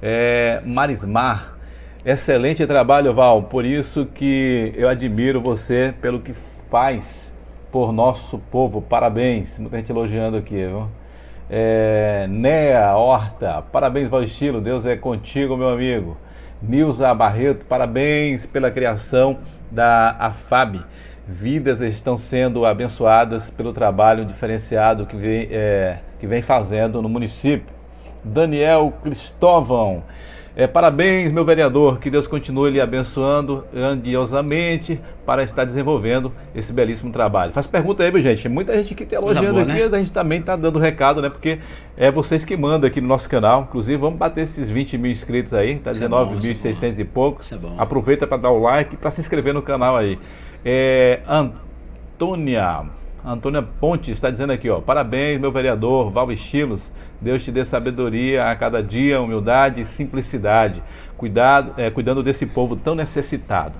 [0.00, 1.56] É, Marismar,
[2.06, 3.42] excelente trabalho, Val.
[3.42, 6.32] Por isso que eu admiro você pelo que
[6.70, 7.32] faz
[7.72, 8.80] por nosso povo.
[8.80, 9.58] Parabéns.
[9.58, 10.88] Muita gente elogiando aqui, viu?
[11.50, 14.60] É, Nea Horta, parabéns, Val Estilo.
[14.60, 16.16] Deus é contigo, meu amigo.
[16.62, 19.38] Nilza Barreto, parabéns pela criação
[19.68, 20.80] da AFAB.
[21.26, 27.74] Vidas estão sendo abençoadas pelo trabalho diferenciado que vem, é, que vem fazendo no município.
[28.22, 30.04] Daniel Cristóvão.
[30.54, 31.98] É, parabéns, meu vereador.
[31.98, 37.52] Que Deus continue lhe abençoando grandiosamente para estar desenvolvendo esse belíssimo trabalho.
[37.52, 38.48] Faz pergunta aí, viu, gente?
[38.48, 39.96] Muita gente que está elogiando boa, aqui, né?
[39.96, 41.28] a gente também está dando recado, né?
[41.28, 41.58] Porque
[41.96, 43.62] é vocês que mandam aqui no nosso canal.
[43.62, 47.50] Inclusive, vamos bater esses 20 mil inscritos aí, tá Isso é bom, 19.600 e poucos.
[47.50, 47.56] É.
[47.78, 50.20] Aproveita para dar o like e para se inscrever no canal aí.
[50.64, 53.01] É, Antônia.
[53.24, 54.80] Antônia Pontes está dizendo aqui, ó.
[54.80, 56.90] Parabéns, meu vereador Val Estilos.
[57.20, 60.82] Deus te dê sabedoria a cada dia, humildade e simplicidade.
[61.16, 63.74] Cuidado, é, cuidando desse povo tão necessitado.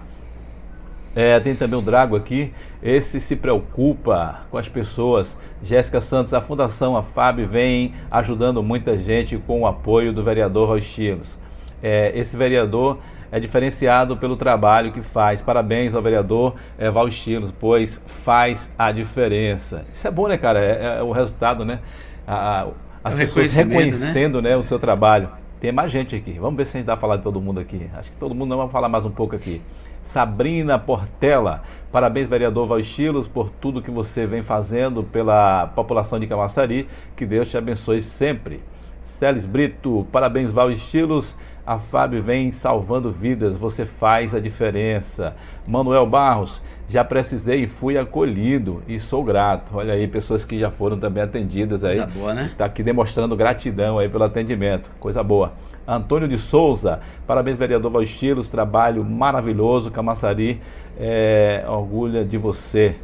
[1.14, 2.52] É, tem também o Drago aqui.
[2.80, 5.36] Esse se preocupa com as pessoas.
[5.62, 10.68] Jéssica Santos, a Fundação, a FAB, vem ajudando muita gente com o apoio do vereador
[10.68, 11.36] Val Estilos.
[11.82, 12.98] É, esse vereador
[13.32, 15.42] é diferenciado pelo trabalho que faz.
[15.42, 19.84] Parabéns ao vereador é, Val Estilos, pois faz a diferença.
[19.92, 20.60] Isso é bom, né, cara?
[20.60, 21.80] É, é o resultado, né?
[22.26, 22.68] A- a-
[23.02, 23.64] as É pessoas né?
[23.64, 25.30] reconhecendo né, o seu trabalho.
[25.58, 26.32] Tem mais gente aqui.
[26.38, 27.88] Vamos ver se a gente dá pra falar de todo mundo aqui.
[27.96, 29.62] Acho que todo mundo não vai falar mais um pouco aqui.
[30.02, 31.62] Sabrina Portela,
[31.92, 36.88] parabéns, vereador Val Estilos, por tudo que você vem fazendo pela população de Camaçari.
[37.16, 38.60] Que Deus te abençoe sempre.
[39.02, 41.36] Celes Brito, parabéns, Val Estilos.
[41.64, 45.36] A FAB vem salvando vidas, você faz a diferença.
[45.66, 49.70] Manuel Barros, já precisei e fui acolhido e sou grato.
[49.76, 51.98] Olha aí, pessoas que já foram também atendidas aí.
[51.98, 52.48] Coisa boa, né?
[52.52, 54.90] Está aqui demonstrando gratidão aí pelo atendimento.
[54.98, 55.52] Coisa boa.
[55.86, 59.90] Antônio de Souza, parabéns, vereador Val Estilos, trabalho maravilhoso.
[59.90, 60.60] Camaçari
[60.98, 62.96] é, orgulha de você.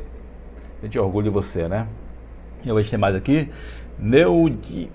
[0.80, 1.86] A gente orgulha de você, né?
[2.66, 3.48] Eu vou ter mais aqui.
[3.98, 4.90] Neudi...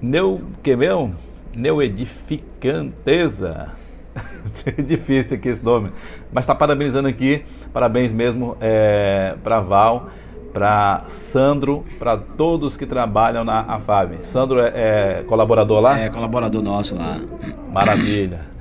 [0.00, 0.42] Neu...
[0.64, 1.12] que meu?
[1.54, 3.70] Neuedificanteza.
[4.66, 5.90] É difícil aqui esse nome.
[6.32, 7.44] Mas está parabenizando aqui.
[7.72, 10.08] Parabéns mesmo é, para Val,
[10.52, 14.16] para Sandro, para todos que trabalham na AFAB.
[14.20, 15.98] Sandro é, é colaborador lá?
[15.98, 17.20] É colaborador nosso lá.
[17.72, 18.52] Maravilha.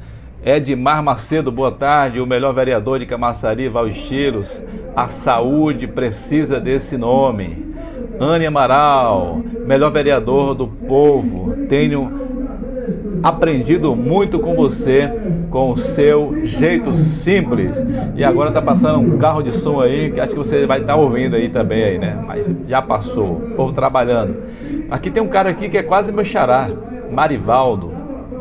[0.43, 2.19] Edmar Macedo, boa tarde.
[2.19, 4.61] O melhor vereador de Camaçari, Val Estilos.
[4.95, 7.71] A saúde precisa desse nome.
[8.19, 11.55] Anne Amaral, melhor vereador do povo.
[11.67, 12.30] Tenho
[13.23, 15.11] aprendido muito com você,
[15.49, 17.85] com o seu jeito simples.
[18.15, 20.95] E agora está passando um carro de som aí, que acho que você vai estar
[20.95, 22.21] ouvindo aí também aí, né?
[22.25, 24.37] Mas já passou, o povo trabalhando.
[24.89, 26.69] Aqui tem um cara aqui que é quase meu xará,
[27.11, 27.91] Marivaldo.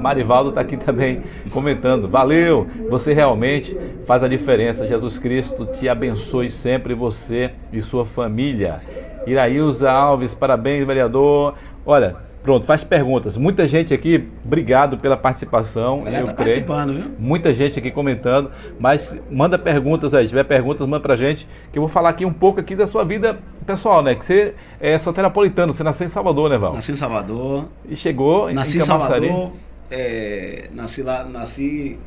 [0.00, 2.08] Marivaldo está aqui também comentando.
[2.08, 4.86] Valeu, você realmente faz a diferença.
[4.86, 8.80] Jesus Cristo te abençoe sempre, você e sua família.
[9.26, 11.54] Iraílza Alves, parabéns, vereador.
[11.84, 13.36] Olha, Pronto, faz perguntas.
[13.36, 16.04] Muita gente aqui, obrigado pela participação.
[16.04, 16.64] Galera eu tá creio.
[16.64, 17.10] participando, viu?
[17.18, 20.24] Muita gente aqui comentando, mas manda perguntas aí.
[20.24, 22.86] Se tiver perguntas, manda pra gente, que eu vou falar aqui um pouco aqui da
[22.86, 24.14] sua vida pessoal, né?
[24.14, 26.72] Que você é soteropolitano, você nasceu em Salvador, né, Val?
[26.72, 27.66] Nasci em Salvador.
[27.86, 29.28] E chegou Nasci em em Camaçari.
[29.28, 29.52] Salvador.
[29.90, 31.98] é, nasci lá, nasci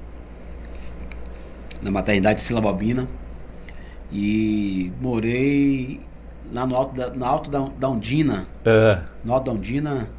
[1.80, 3.08] na maternidade de Sila Bobina.
[4.12, 6.00] E morei
[6.52, 8.48] lá no alto da, no alto da, da Undina.
[8.66, 9.00] É.
[9.24, 10.10] No alto da Undina.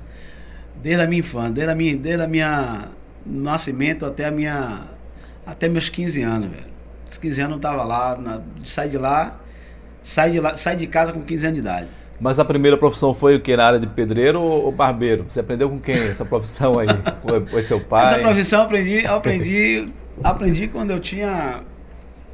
[0.82, 2.88] Desde a minha infância, desde a minha, desde a minha
[3.24, 4.82] nascimento até a minha
[5.46, 6.74] até meus 15 anos, velho.
[7.08, 9.38] Os 15 anos eu tava lá, na, saí de lá,
[10.02, 11.88] saí de lá, saí de casa com 15 anos de idade.
[12.20, 13.56] Mas a primeira profissão foi o que?
[13.56, 15.26] Na área de pedreiro ou ou barbeiro?
[15.28, 16.86] Você aprendeu com quem essa profissão aí?
[17.22, 18.04] Foi, foi seu pai?
[18.04, 19.86] Essa profissão eu aprendi, eu aprendi,
[20.22, 21.62] aprendi quando eu tinha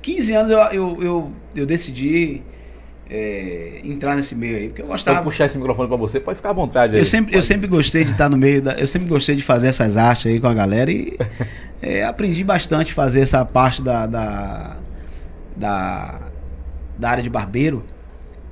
[0.02, 2.42] 15 anos eu, eu, eu, eu decidi
[3.10, 5.20] é, entrar nesse meio aí, porque eu gostava.
[5.22, 7.00] puxar esse microfone pra você, pode ficar à vontade aí.
[7.00, 8.74] Eu sempre, eu sempre gostei de estar no meio da.
[8.74, 11.18] Eu sempre gostei de fazer essas artes aí com a galera e
[11.82, 14.76] é, aprendi bastante a fazer essa parte da, da,
[15.56, 16.20] da,
[16.96, 17.84] da área de barbeiro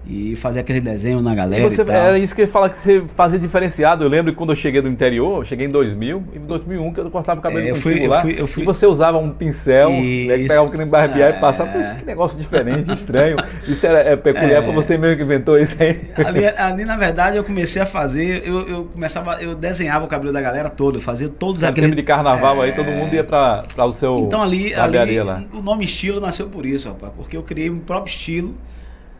[0.09, 1.69] e fazer aquele desenho na galera.
[1.69, 4.03] você, era isso que eu ia falar que você fazia diferenciado.
[4.05, 6.93] Eu lembro que quando eu cheguei do interior, eu cheguei em 2000, e em 2001
[6.95, 8.23] que eu cortava o cabelo É, eu fui- eu lá.
[8.23, 10.49] fui- eu fui- E você usava um pincel, né, que Isso.
[10.49, 11.37] pegava o creme barbear É.
[11.37, 11.71] e passava.
[11.71, 13.37] Falei, que negócio diferente, estranho.
[13.67, 14.63] Isso era é peculiar, É.
[14.63, 16.01] foi você mesmo que inventou isso aí.
[16.25, 20.33] Ali, ali, na verdade, eu comecei a fazer, eu, eu começava, eu desenhava o cabelo
[20.33, 21.91] da galera todo, fazia todos Aquele aqueles.
[21.91, 22.73] tempo de carnaval aí, É.
[22.73, 25.43] todo mundo ia pra, pra o seu Então ali, ali lá.
[25.53, 28.55] o nome estilo nasceu por isso, rapaz, porque eu criei um próprio estilo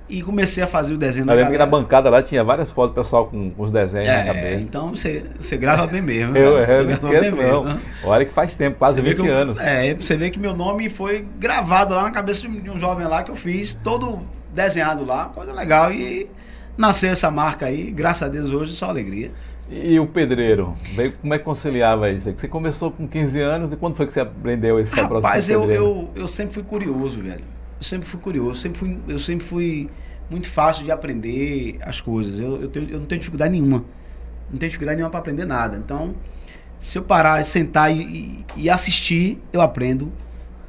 [0.09, 1.67] e comecei a fazer o desenho Eu da que na galera.
[1.67, 4.65] bancada lá tinha várias fotos do pessoal com os desenhos na É, cabeça.
[4.67, 6.37] então você, você grava bem mesmo.
[6.37, 6.73] Eu, cara.
[6.73, 7.65] é, eu não esqueço bem não.
[7.65, 7.81] mesmo, né?
[8.05, 9.59] Olha que faz tempo, quase Você vê 20 que eu- anos.
[9.61, 13.23] É, você vê que meu nome foi gravado lá na cabeça de um- jovem lá
[13.23, 14.21] que eu fiz, todo
[14.55, 15.93] desenhado lá, coisa legal.
[15.93, 16.29] E
[16.77, 19.31] nasceu essa marca aí, graças a Deus hoje, só alegria.
[19.71, 20.75] E o pedreiro?
[20.95, 22.33] Veio, como é que conciliava isso?
[22.35, 25.71] Você começou com 15 anos e quando foi que você aprendeu profissão Rapaz, de eu,
[25.71, 27.45] eu, eu sempre fui curioso, velho.
[27.79, 29.91] Eu sempre fui curioso, sempre fui, eu sempre fui
[30.31, 32.39] muito fácil de aprender as coisas.
[32.41, 33.85] Eu, eu, tenho- eu não tenho dificuldade nenhuma.
[34.51, 35.77] Não tenho dificuldade nenhuma para aprender nada.
[35.77, 36.15] Então,
[36.79, 40.13] se eu parar, sentar e, e- e assistir, eu aprendo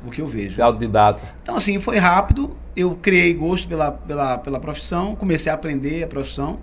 [0.05, 0.55] o que eu vejo.
[0.55, 1.27] Você é autodidata.
[1.41, 2.55] Então, assim, foi rápido.
[2.75, 6.59] Eu criei gosto pela, pela, pela profissão, comecei a aprender a profissão.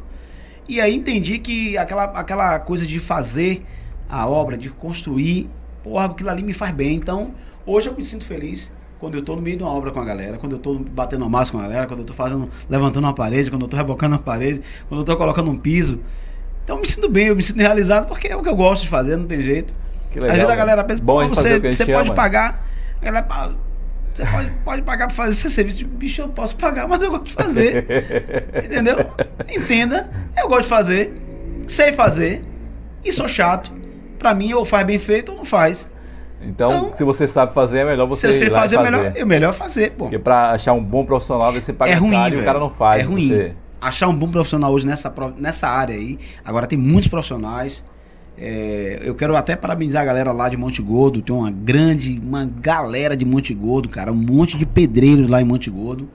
[0.69, 3.65] E aí entendi que aquela, aquela coisa de fazer
[4.09, 5.49] a obra, de construir,
[5.83, 6.95] porra, aquilo ali me faz bem.
[6.97, 7.35] Então,
[7.65, 10.05] hoje eu me sinto feliz quando eu tô no meio de uma obra com a
[10.05, 13.05] galera, quando eu tô batendo a massa com a galera, quando eu tô fazendo, levantando
[13.05, 16.01] uma parede, quando eu tô rebocando uma parede, quando eu tô colocando um piso.
[16.65, 18.83] Então, eu me sinto bem, eu me sinto realizado, porque é o que eu gosto
[18.83, 19.73] de fazer, não tem jeito.
[20.11, 20.37] Que Às legal.
[20.39, 22.67] vezes a galera pensa, Bom você, você pode pagar.
[23.01, 23.53] A galera, "Pá,
[24.13, 25.87] você pode, pode pagar pra fazer esse serviço.
[25.87, 27.87] Bicho, eu posso pagar, mas eu gosto de fazer.
[28.65, 29.07] Entendeu?
[29.55, 31.15] Entenda, eu gosto de fazer,
[31.69, 32.43] sei fazer,
[33.05, 33.71] e sou chato.
[34.19, 35.87] Pra mim, ou faz bem feito ou não faz.
[36.47, 39.13] Então, Então, se você sabe fazer, é melhor você Se lá e fazer, é melhor,
[39.15, 40.05] é melhor fazer, pô.
[40.05, 42.71] Porque pra achar um bom profissional, você paga É ruim, caro e o cara não
[42.71, 43.03] faz.
[43.03, 43.29] É ruim.
[43.29, 43.53] Você...
[43.81, 46.19] Achar um bom profissional hoje nessa, nessa área aí.
[46.45, 47.85] Agora tem muitos profissionais.
[48.39, 51.23] É, eu quero até parabenizar a galera lá de Monte Gordo.
[51.23, 54.13] Tem uma grande, uma galera de Monte Gordo, cara.
[54.13, 56.09] Um monte de pedreiros lá em Monte Gordo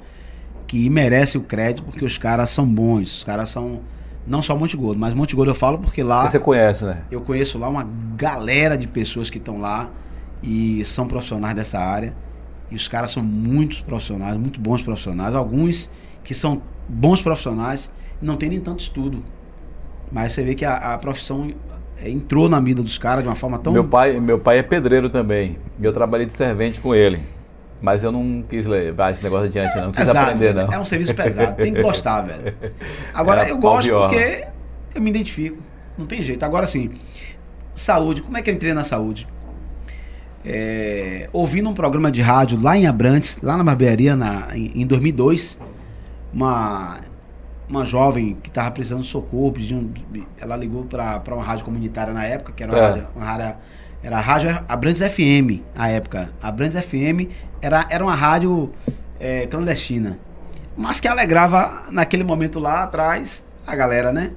[0.71, 3.17] que merece o crédito porque os caras são bons.
[3.17, 3.81] Os caras são
[4.25, 6.99] não só Monte Gordo, mas Monte Gordo eu falo porque lá Você conhece, né?
[7.11, 9.89] eu conheço lá uma galera de pessoas que estão lá
[10.41, 12.13] e são profissionais dessa área.
[12.69, 15.35] E os caras são muitos profissionais, muito bons profissionais.
[15.35, 15.89] Alguns
[16.23, 19.23] que são bons profissionais não têm nem tanto estudo.
[20.11, 21.51] Mas você vê que a, a profissão
[21.97, 23.71] é, entrou na vida dos caras de uma forma tão.
[23.73, 25.57] Meu pai, meu pai é pedreiro também.
[25.79, 27.21] E eu trabalhei de servente com ele.
[27.81, 29.85] Mas eu não quis levar esse negócio adiante, não.
[29.85, 30.67] Não quis pesado, aprender, velho.
[30.67, 30.73] não.
[30.73, 32.55] É um serviço pesado, tem que gostar, velho.
[33.13, 34.07] Agora, Era eu gosto orla.
[34.07, 34.47] porque
[34.93, 35.57] eu me identifico.
[35.97, 36.43] Não tem jeito.
[36.43, 36.91] Agora, assim,
[37.73, 38.21] saúde.
[38.21, 39.27] Como é que eu entrei na saúde?
[40.43, 44.87] É, ouvindo um programa de rádio lá em Abrantes, lá na barbearia, na, em, em
[44.87, 45.57] 2002,
[46.33, 46.99] uma,
[47.69, 49.93] uma jovem que estava precisando de socorro, pedindo,
[50.39, 52.87] ela ligou para uma rádio comunitária na época, que era uma É.
[52.89, 53.55] rádio, uma rádio
[54.03, 56.31] era a rádio Abrantes FM, a época.
[56.41, 57.29] Abrantes FM
[57.61, 58.71] era, era uma rádio
[59.19, 60.17] é, clandestina.
[60.75, 64.31] Mas que alegrava naquele momento lá atrás a galera, né?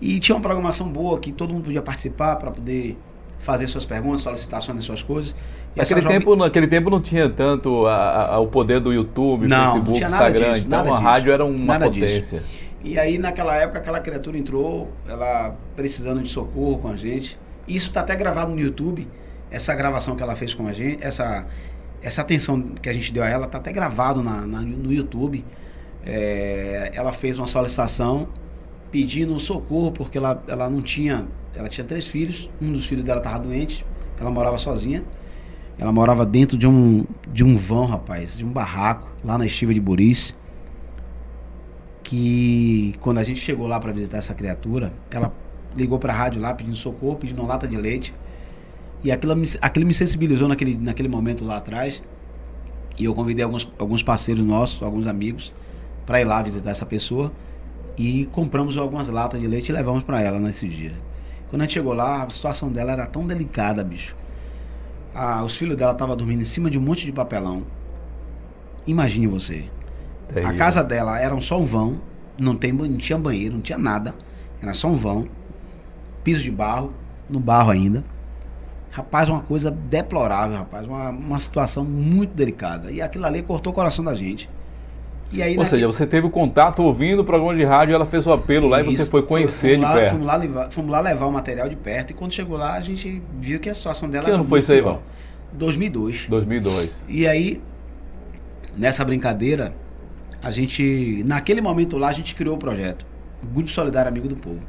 [0.00, 2.98] E tinha uma programação boa que todo mundo podia participar para poder
[3.40, 5.34] fazer suas perguntas, solicitações das suas coisas.
[5.74, 9.56] Naquele jovem- tempo, naquele tempo não tinha tanto a- a- o poder do YouTube, Não,
[9.56, 10.52] não Facebook, tinha nada Instagram.
[10.54, 10.94] disso, então a disso.
[11.02, 12.06] rádio era uma Nada disso.
[12.06, 12.42] potência.
[12.82, 17.38] E aí, naquela época, aquela criatura entrou, ela precisando de socorro com a gente.
[17.68, 19.06] Isso tá até gravado no YouTube.
[19.50, 21.46] Essa gravação que ela fez com a gente, essa,
[22.02, 25.44] essa atenção que a gente deu a ela, tá até gravado na, na- no YouTube.
[26.04, 28.28] É, ela fez uma solicitação
[28.90, 31.26] pedindo socorro porque ela, ela não tinha.
[31.54, 33.84] Ela tinha três filhos, um dos filhos dela estava doente,
[34.18, 35.02] ela morava sozinha.
[35.78, 39.72] Ela morava dentro de um, de um vão, rapaz, de um barraco, lá na estiva
[39.72, 40.34] de Burice.
[42.02, 45.32] Que quando a gente chegou lá para visitar essa criatura, ela
[45.74, 48.12] ligou para a rádio lá pedindo socorro, pedindo uma lata de leite.
[49.02, 52.02] E aquilo, aquilo me sensibilizou naquele, naquele momento lá atrás.
[52.98, 55.52] E eu convidei alguns, alguns parceiros nossos, alguns amigos,
[56.04, 57.32] para ir lá visitar essa pessoa.
[57.96, 60.92] E compramos algumas latas de leite e levamos para ela nesse dia.
[61.48, 64.16] Quando a gente chegou lá, a situação dela era tão delicada, bicho.
[65.14, 67.64] Ah, os filhos dela estavam dormindo em cima de um monte de papelão.
[68.86, 69.64] Imagine você.
[70.44, 72.00] A casa dela era um só um vão,
[72.38, 74.14] não, tem, não tinha banheiro, não tinha nada.
[74.62, 75.28] Era só um vão,
[76.22, 76.92] piso de barro,
[77.28, 78.04] no barro ainda.
[78.92, 82.90] Rapaz, uma coisa deplorável, rapaz, uma, uma situação muito delicada.
[82.92, 84.48] E aquilo ali cortou o coração da gente.
[85.32, 88.04] E aí, Ou naquele- seja, você teve o contato ouvindo o programa de rádio, ela
[88.06, 90.10] fez o apelo lá e você Isso, foi conhecer fomos de lá, perto.
[90.12, 92.80] Fomos lá, levar, fomos lá levar o material de perto e quando chegou lá a
[92.80, 94.80] gente viu que a situação dela Que ano foi isso aí.
[94.80, 95.00] Val?
[95.52, 96.26] 2002.
[96.28, 97.04] 2002.
[97.08, 97.60] E aí,
[98.76, 99.72] nessa brincadeira,
[100.42, 103.06] a gente, naquele momento lá, a gente criou o projeto,
[103.42, 104.60] o Grupo Solidário Amigo do Povo.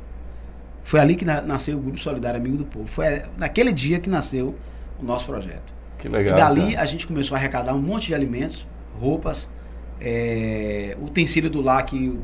[0.83, 2.87] Foi ali que na- nasceu o Grupo Solidário Amigo do Povo.
[2.87, 3.05] Foi
[3.37, 4.55] naquele dia que nasceu
[5.01, 5.71] o nosso projeto.
[5.97, 6.35] Que legal.
[6.35, 6.81] e dali cara.
[6.81, 8.65] a gente começou a arrecadar um monte de alimentos,
[8.99, 9.47] roupas,
[10.01, 12.19] é, utensílio do lar que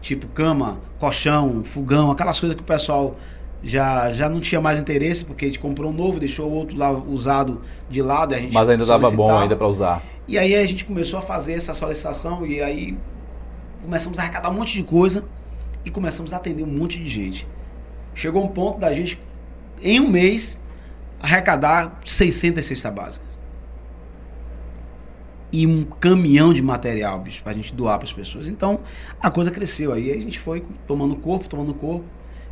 [0.00, 3.16] tipo cama, colchão, fogão, aquelas coisas que o pessoal
[3.62, 6.76] já, já não tinha mais interesse, porque a gente comprou um novo, deixou o outro
[6.76, 8.34] lá usado de lado.
[8.34, 10.02] e A gente Mas ainda estava bom ainda para usar.
[10.26, 12.96] E aí a gente começou a fazer essa solicitação e aí
[13.82, 15.24] começamos a arrecadar um monte de coisa
[15.84, 17.46] e começamos a atender um monte de gente.
[18.14, 19.18] Chegou um ponto da gente,
[19.80, 20.58] em um mês,
[21.20, 23.31] arrecadar 600 cestas básicas.
[25.52, 28.48] E um caminhão de material, bicho, pra gente doar para as pessoas.
[28.48, 28.80] Então,
[29.20, 30.10] a coisa cresceu aí.
[30.10, 32.04] A gente foi tomando corpo, tomando corpo.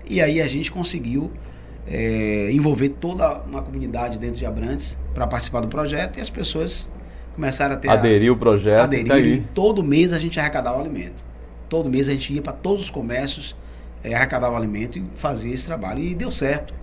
[0.07, 1.31] E aí a gente conseguiu
[1.87, 6.93] é, envolver toda uma comunidade dentro de Abrantes para participar do projeto e as pessoas
[7.35, 8.81] começaram a ter a- Aderiu o projeto.
[8.81, 11.23] aderiram tá e todo mês a gente arrecadava o alimento.
[11.71, 13.57] Todo mês a gente ia para todos os comércios,
[14.05, 16.01] eh, arrecadava o alimento e fazia esse trabalho.
[16.03, 16.75] E deu certo.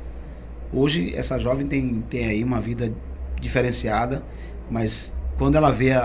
[0.74, 2.92] Hoje essa jovem tem, tem aí uma vida
[3.40, 4.24] diferenciada,
[4.70, 6.02] mas quando ela vê a-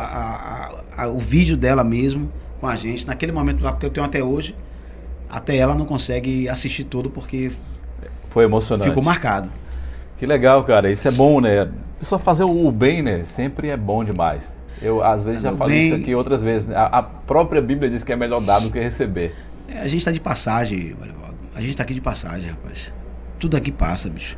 [0.97, 2.31] a- a- o vídeo dela mesmo
[2.61, 4.55] com a gente, naquele momento lá, porque eu tenho até hoje,
[5.29, 7.51] até ela não consegue assistir todo porque
[8.31, 8.89] Foi emocionante.
[8.91, 9.51] ficou marcado.
[10.19, 10.91] Que legal, cara.
[10.91, 11.69] Isso é bom, né?
[12.01, 13.25] Só fazer o bem, né?
[13.25, 14.55] Sempre é bom demais.
[14.81, 16.69] Eu, às vezes, Fazer já falei bem- isso aqui outras vezes.
[16.69, 16.77] né?
[16.77, 19.35] A, a própria Bíblia diz que é melhor dar do que receber.
[19.69, 21.37] É, a gente está de passagem, Varivaldo.
[21.55, 22.93] A gente está aqui de passagem, rapaz.
[23.39, 24.37] Tudo aqui passa, bicho.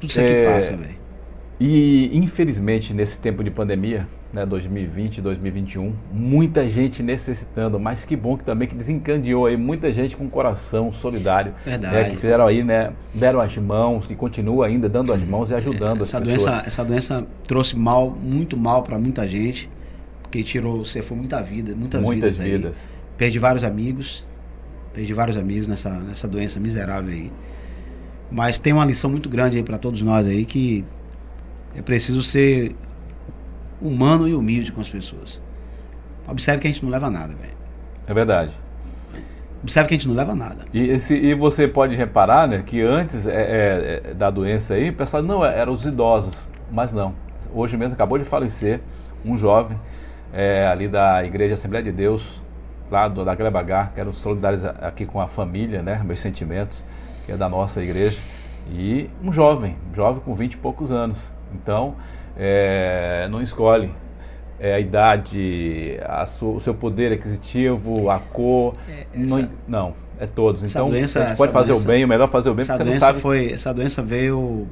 [0.00, 0.94] Tudo isso aqui É, passa, velho.
[1.60, 8.34] E, infelizmente, nesse tempo de pandemia, né, 2020, 2021, muita gente necessitando, mas que bom
[8.38, 11.94] que também que desencadeou aí muita gente com coração solidário, Verdade.
[11.94, 15.54] né, que fizeram aí, né, deram as mãos e continua ainda dando as mãos e
[15.54, 16.44] ajudando Essa as pessoas.
[16.44, 19.68] doença, essa doença trouxe mal, muito mal para muita gente,
[20.22, 22.40] porque tirou, você foi muita vida, muitas, Muitas vidas.
[22.46, 22.56] aí.
[22.56, 22.90] vidas.
[23.18, 24.24] Perdi vários amigos,
[24.94, 27.30] perdi vários amigos nessa, nessa doença miserável aí.
[28.30, 30.84] Mas tem uma lição muito grande aí para todos nós aí que
[31.76, 32.74] é preciso ser
[33.80, 35.40] humano e humilde com as pessoas.
[36.28, 37.54] Observe que a gente não leva nada, velho.
[38.06, 38.52] É verdade.
[39.62, 40.64] Observe que a gente não leva nada.
[40.72, 44.90] E, esse- e você pode reparar, né, que antes é, é, é, da doença aí,
[44.90, 46.34] o pessoal não eram os idosos,
[46.70, 47.14] mas não.
[47.52, 48.80] Hoje mesmo acabou de falecer
[49.24, 49.78] um jovem
[50.32, 52.40] é, ali da Igreja Assembleia de Deus,
[52.90, 56.84] lá do, da Glebagar, quero solidarizar aqui com a família, né, meus sentimentos,
[57.26, 58.18] que é da nossa igreja,
[58.72, 61.18] e um jovem, um jovem com 20 e poucos anos.
[61.54, 61.94] Então,
[62.36, 63.90] é, não escolhe
[64.58, 68.74] é, a idade, a sua- o seu poder aquisitivo, a cor.
[69.14, 70.62] não, essa- não, é todos.
[70.62, 72.74] Então, doença- a gente pode fazer doença- o bem, o melhor fazer o bem, essa
[72.74, 73.20] porque você não doença sabe.
[73.20, 74.66] foi essa doença veio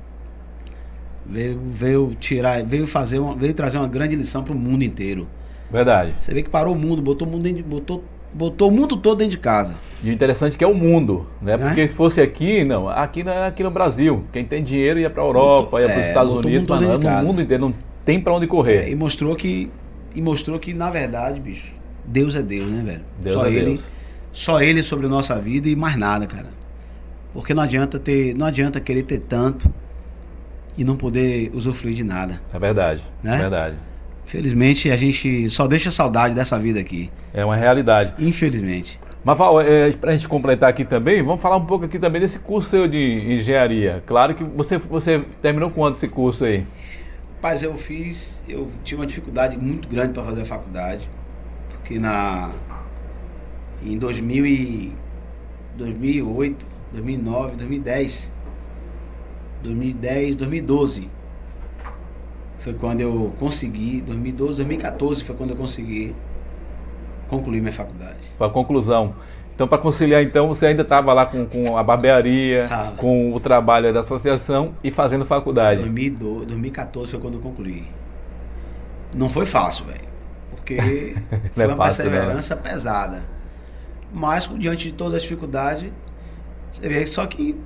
[1.26, 5.28] veio veio tirar veio fazer uma, veio trazer uma grande lição para o mundo inteiro
[5.70, 6.14] Verdade.
[6.20, 8.02] você vê que parou o mundo botou o mundo botou
[8.32, 11.26] botou o mundo todo dentro de casa E o interessante é que é o mundo,
[11.42, 11.56] né?
[11.56, 11.66] Né?
[11.66, 14.24] Porque se fosse aqui, não, aqui não é aqui no Brasil.
[14.32, 16.80] Quem tem dinheiro ia para a Europa, Botou- ia para os é, Estados Unidos, mas
[16.82, 17.74] não, é no mundo inteiro, não
[18.04, 18.88] tem para onde É, correr.
[18.90, 19.70] e mostrou que
[20.14, 21.66] e mostrou que na verdade bicho
[22.04, 23.84] Deus é Deus né velho Deus só é ele Deus.
[24.32, 26.46] só ele sobre a nossa vida e mais nada cara
[27.34, 29.70] porque não adianta ter não adianta querer ter tanto
[30.78, 33.34] e não poder usufruir de nada É verdade, Né?
[33.34, 33.76] é verdade.
[34.28, 37.10] Felizmente a gente só deixa saudade dessa vida aqui.
[37.32, 38.12] É uma realidade.
[38.18, 39.00] Infelizmente.
[39.24, 42.20] Mas Val, é, para a gente completar aqui também, vamos falar um pouco aqui também
[42.20, 44.02] desse curso seu de engenharia.
[44.06, 46.66] Claro que você, você terminou quanto esse curso aí?
[47.42, 51.08] Mas eu fiz, eu tive uma dificuldade muito grande para fazer a faculdade,
[51.70, 52.50] porque na
[53.82, 54.92] em 2000 e
[55.78, 58.32] 2008, 2009, 2010.
[59.62, 61.08] 2010, 2012.
[62.58, 66.14] Foi quando eu consegui, 2012, 2014 foi quando eu consegui
[67.28, 68.18] concluir minha faculdade.
[68.36, 69.14] Foi a conclusão.
[69.54, 72.92] Então, para conciliar, então, você ainda estava lá com, com a barbearia, tava.
[72.92, 75.80] com o trabalho da associação e fazendo faculdade.
[75.80, 77.84] 2012, 2014 foi quando eu concluí.
[79.12, 80.06] Não foi fácil, velho.
[80.50, 80.76] Porque
[81.54, 82.62] foi é uma fácil, perseverança não.
[82.62, 83.22] pesada.
[84.12, 85.90] Mas, diante de todas as dificuldades,
[86.70, 87.58] você vê só que,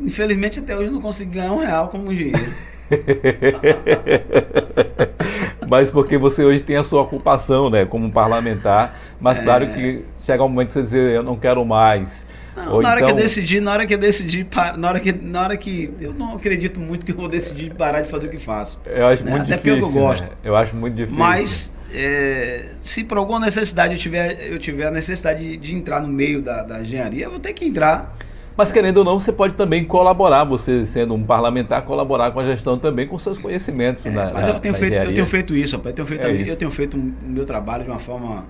[0.00, 2.54] infelizmente, até hoje eu não consegui ganhar um real como engenheiro.
[5.68, 8.98] mas porque você hoje tem a sua ocupação, né, como parlamentar.
[9.20, 9.42] Mas é...
[9.42, 12.26] claro que chega um momento que você dizer, eu não quero mais.
[12.56, 13.14] Não, na hora então...
[13.14, 16.12] que eu decidi, na hora que eu decidi, na hora que, na hora que eu
[16.12, 18.78] não acredito muito que eu vou decidir parar de fazer o que faço.
[18.84, 19.30] Eu acho né?
[19.30, 19.72] muito Até difícil.
[19.72, 20.24] Até porque eu gosto.
[20.24, 20.30] Né?
[20.42, 21.18] Eu acho muito difícil.
[21.18, 26.00] Mas é, se por alguma necessidade eu tiver, eu tiver a necessidade de, de entrar
[26.00, 28.16] no meio da, da engenharia, eu vou ter que entrar.
[28.60, 32.44] Mas querendo ou não, você pode também colaborar, você sendo um parlamentar, colaborar com a
[32.44, 34.04] gestão também com seus conhecimentos.
[34.04, 35.92] É, na, mas eu tenho, feito, eu tenho feito isso, rapaz.
[35.92, 38.44] Eu tenho feito, é eu tenho feito o meu trabalho de uma forma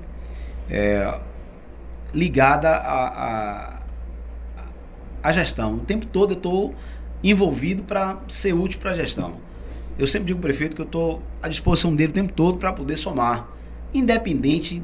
[0.68, 1.16] é,
[2.12, 3.80] ligada à a,
[4.58, 5.74] a, a, gestão.
[5.74, 6.74] O tempo todo eu estou
[7.22, 9.34] envolvido para ser útil para a gestão.
[9.96, 12.72] Eu sempre digo ao prefeito que eu estou à disposição dele o tempo todo para
[12.72, 13.46] poder somar,
[13.94, 14.82] independente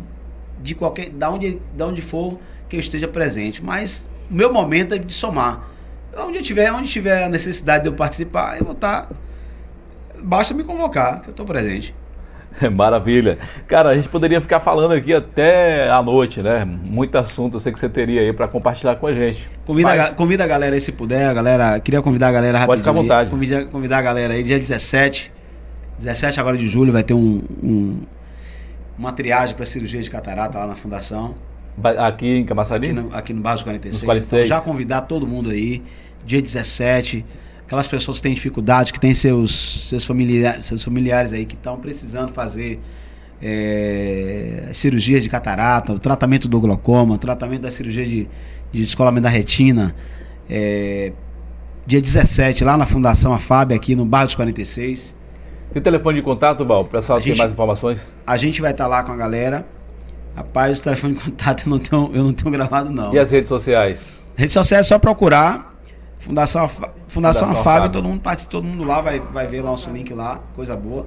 [0.62, 3.60] de qualquer, da onde, da onde for que eu esteja presente.
[3.60, 5.68] Mas o meu momento é de somar.
[6.16, 9.02] Onde eu tiver, onde tiver a necessidade de eu participar, eu vou estar.
[9.02, 9.14] Tá,
[10.22, 11.94] basta me convocar, que eu estou presente.
[12.72, 13.38] Maravilha.
[13.66, 16.64] Cara, a gente poderia ficar falando aqui até a noite, né?
[16.64, 19.48] Muito assunto eu sei que você teria aí para compartilhar com a gente.
[19.64, 20.12] Convida, Mas...
[20.12, 21.78] a, convida a galera aí se puder, a galera.
[21.80, 22.66] Queria convidar a galera rapidinho.
[22.66, 23.30] Pode ficar à vontade.
[23.30, 25.32] Convidar, convidar a galera aí, dia 17.
[25.98, 28.00] 17 agora de julho vai ter um, um
[28.98, 31.34] uma triagem para cirurgia de catarata lá na fundação.
[31.98, 32.90] Aqui em Camaçari?
[32.90, 34.02] Aqui no, aqui no Bairro 46.
[34.02, 34.46] 46.
[34.46, 35.82] Então, já convidar todo mundo aí,
[36.24, 37.24] dia 17.
[37.66, 41.76] Aquelas pessoas que têm dificuldade, que têm seus, seus, familiares, seus familiares aí que estão
[41.78, 42.80] precisando fazer
[43.42, 48.28] é, cirurgias de catarata, o tratamento do glaucoma, o tratamento da cirurgia de,
[48.72, 49.94] de descolamento da retina.
[50.48, 51.12] É,
[51.84, 55.16] dia 17, lá na Fundação A Fábio, aqui no Bairro dos 46.
[55.72, 56.84] Tem telefone de contato, Val?
[56.84, 58.12] Para ter mais informações?
[58.26, 59.66] A gente vai estar tá lá com a galera.
[60.36, 63.12] Rapaz, o telefone de contato eu não tenho, eu não tenho gravado, não.
[63.14, 64.22] E as redes sociais?
[64.36, 65.74] Redes sociais é só procurar.
[66.18, 69.88] Fundação, Fundação, Fundação Fábio, todo mundo participa, todo mundo lá vai, vai ver lá nosso
[69.90, 71.06] link lá, coisa boa.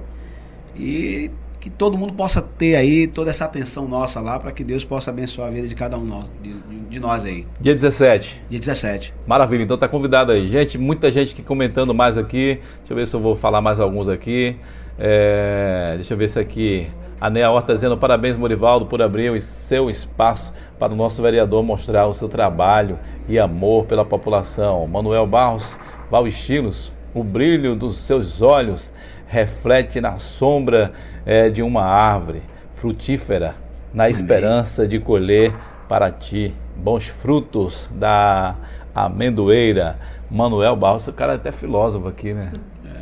[0.74, 4.84] E que todo mundo possa ter aí toda essa atenção nossa lá para que Deus
[4.84, 6.54] possa abençoar a vida de cada um de,
[6.88, 7.46] de, nós aí.
[7.60, 8.42] Dia 17.
[8.48, 9.12] Dia 17.
[9.26, 10.48] Maravilha, então tá convidado aí.
[10.48, 12.58] Gente, muita gente que comentando mais aqui.
[12.78, 14.56] Deixa eu ver se eu vou falar mais alguns aqui.
[14.98, 16.88] É, deixa eu ver se aqui.
[17.20, 21.62] A Nea Horta dizendo parabéns, Morivaldo, por abrir o seu espaço para o nosso vereador
[21.62, 22.98] mostrar o seu trabalho
[23.28, 24.86] e amor pela população.
[24.86, 25.78] Manuel Barros,
[26.10, 28.90] Val Estilos, o brilho dos seus olhos
[29.26, 30.92] reflete na sombra
[31.26, 32.42] é, de uma árvore
[32.74, 33.54] frutífera,
[33.92, 34.12] na Amém.
[34.12, 35.54] esperança de colher
[35.86, 38.56] para ti bons frutos da
[38.94, 39.98] amendoeira.
[40.30, 42.52] Manuel Barros, o cara é até filósofo aqui, né?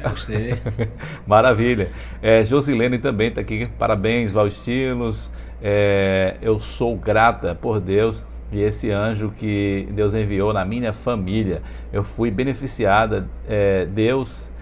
[0.02, 0.58] É, você.
[1.26, 1.90] Maravilha.
[2.22, 3.68] É, Josilene também está aqui.
[3.78, 5.30] Parabéns, Valstinos.
[5.60, 11.62] É, eu sou grata por Deus e esse anjo que Deus enviou na minha família.
[11.92, 13.28] Eu fui beneficiada.
[13.48, 14.52] É, Deus.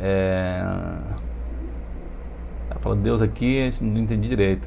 [0.00, 0.62] É,
[2.70, 4.66] tá falando Deus aqui, não entendi direito.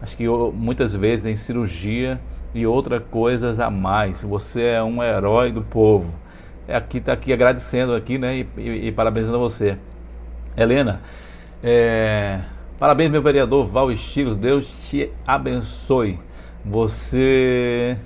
[0.00, 2.20] Acho que eu, muitas vezes em cirurgia
[2.54, 4.22] e outras coisas a mais.
[4.22, 6.23] Você é um herói do povo é
[6.68, 8.38] aqui está aqui agradecendo aqui, né?
[8.38, 9.76] E, e, e parabenizando você.
[10.56, 11.00] Helena,
[11.62, 12.40] é,
[12.78, 16.18] parabéns meu vereador Val Estilos, Deus te abençoe.
[16.64, 17.96] Você,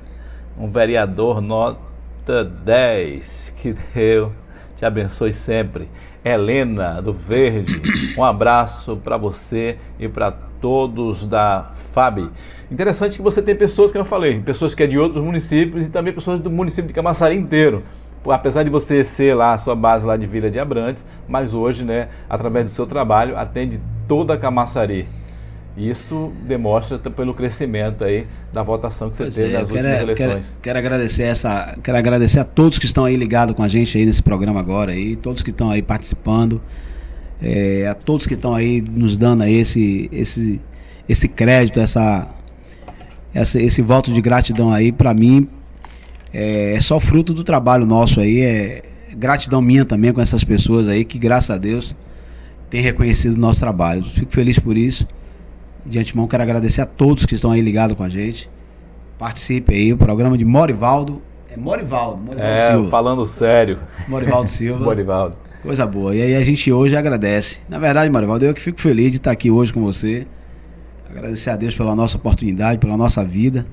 [0.59, 4.33] um vereador nota 10, que Deus
[4.77, 5.89] te abençoe sempre.
[6.25, 7.83] Helena do Verde,
[8.17, 12.31] um abraço para você e para todos da FAB.
[12.71, 15.91] Interessante que você tem pessoas que eu falei, pessoas que é de outros municípios e
[15.91, 17.83] também pessoas do município de Camaçari inteiro
[18.27, 21.85] apesar de você ser lá a sua base lá de Vila de Abrantes, mas hoje,
[21.85, 25.07] né, através do seu trabalho, atende toda a Camaçari.
[25.77, 30.03] Isso demonstra pelo crescimento aí da votação que você pois teve é, nas últimas quero,
[30.03, 30.47] eleições.
[30.47, 33.97] Quero, quero, agradecer essa, quero agradecer a todos que estão aí ligados com a gente
[33.97, 36.61] aí nesse programa agora aí, todos que estão aí participando,
[37.41, 40.61] é, a todos que estão aí nos dando aí esse, esse,
[41.09, 42.27] esse crédito, essa,
[43.33, 45.49] essa, esse voto de gratidão aí para mim,
[46.33, 48.41] é, é só fruto do trabalho nosso aí.
[48.41, 48.83] É
[49.17, 51.95] gratidão minha também com essas pessoas aí que, graças a Deus,
[52.71, 54.05] tem reconhecido o nosso trabalho.
[54.05, 55.07] Fico feliz por isso.
[55.85, 58.49] De antemão, quero agradecer a todos que estão aí ligados com a gente.
[59.19, 59.93] Participe aí.
[59.93, 62.19] O programa de Morivaldo é Morivaldo.
[62.23, 62.91] Morivaldo É, Silva.
[62.91, 63.79] falando sério.
[64.07, 64.85] Morivaldo Silva.
[64.85, 65.37] Morivaldo.
[65.63, 66.15] Coisa boa.
[66.15, 67.59] E aí a gente hoje agradece.
[67.69, 70.27] Na verdade, Marivaldo, eu que fico feliz de estar aqui hoje com você.
[71.11, 73.67] Agradecer a Deus pela nossa oportunidade, pela nossa vida.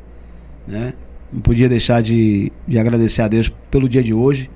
[0.68, 0.94] Né?
[1.36, 4.49] Não podia deixar de, de agradecer a Deus pelo dia de hoje,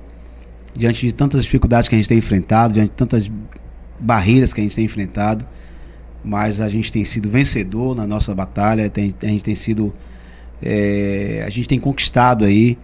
[0.74, 3.30] diante de tantas dificuldades que a gente tem enfrentado, diante de tantas
[3.98, 5.44] barreiras que a gente tem enfrentado.
[6.24, 9.92] Mas a gente tem sido vencedor na nossa batalha, tem, a gente tem sido.
[10.62, 12.78] é, a gente tem conquistado aí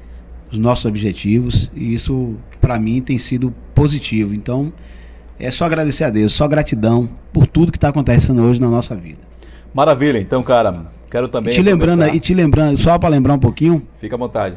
[0.52, 4.34] os nossos objetivos e isso para mim tem sido positivo.
[4.34, 4.70] Então
[5.38, 8.94] é só agradecer a Deus, só gratidão por tudo que está acontecendo hoje na nossa
[8.94, 9.20] vida.
[9.72, 10.18] Maravilha.
[10.18, 11.52] Então, cara, quero também.
[11.52, 14.56] E te lembrando, e te lembrando, só para lembrar um pouquinho, Fica à vontade.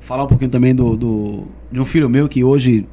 [0.00, 2.86] falar um pouquinho também do, do- de um filho meu que hoje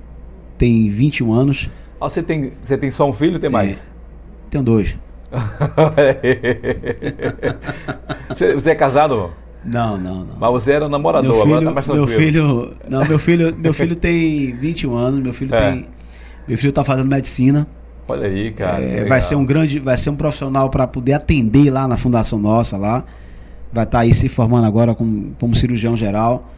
[0.57, 1.69] tem 21 anos,
[1.99, 3.88] Ah, você tem, você tem só um filho ou tem mais?
[4.49, 4.95] tenho dois.
[8.30, 9.31] você, você é casado?
[9.65, 10.35] Não, não, não.
[10.38, 13.73] Mas você era namorador, meu agora filho, tá mais meu filho, não, meu filho, meu
[13.73, 15.72] filho tem 21 anos, meu filho É.
[15.72, 15.88] tem
[16.47, 17.65] meu filho tá fazendo medicina.
[18.08, 18.78] Olha aí, cara.
[18.78, 21.98] que É, vai ser um grande, vai ser um profissional para poder atender lá na
[21.98, 23.04] fundação nossa lá.
[23.72, 26.50] Vai estar aí se formando agora como, como cirurgião geral.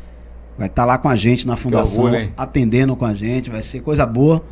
[0.57, 3.49] Vai estar lá com a gente na fundação, orgulho, atendendo com a gente.
[3.49, 4.43] Vai ser coisa boa.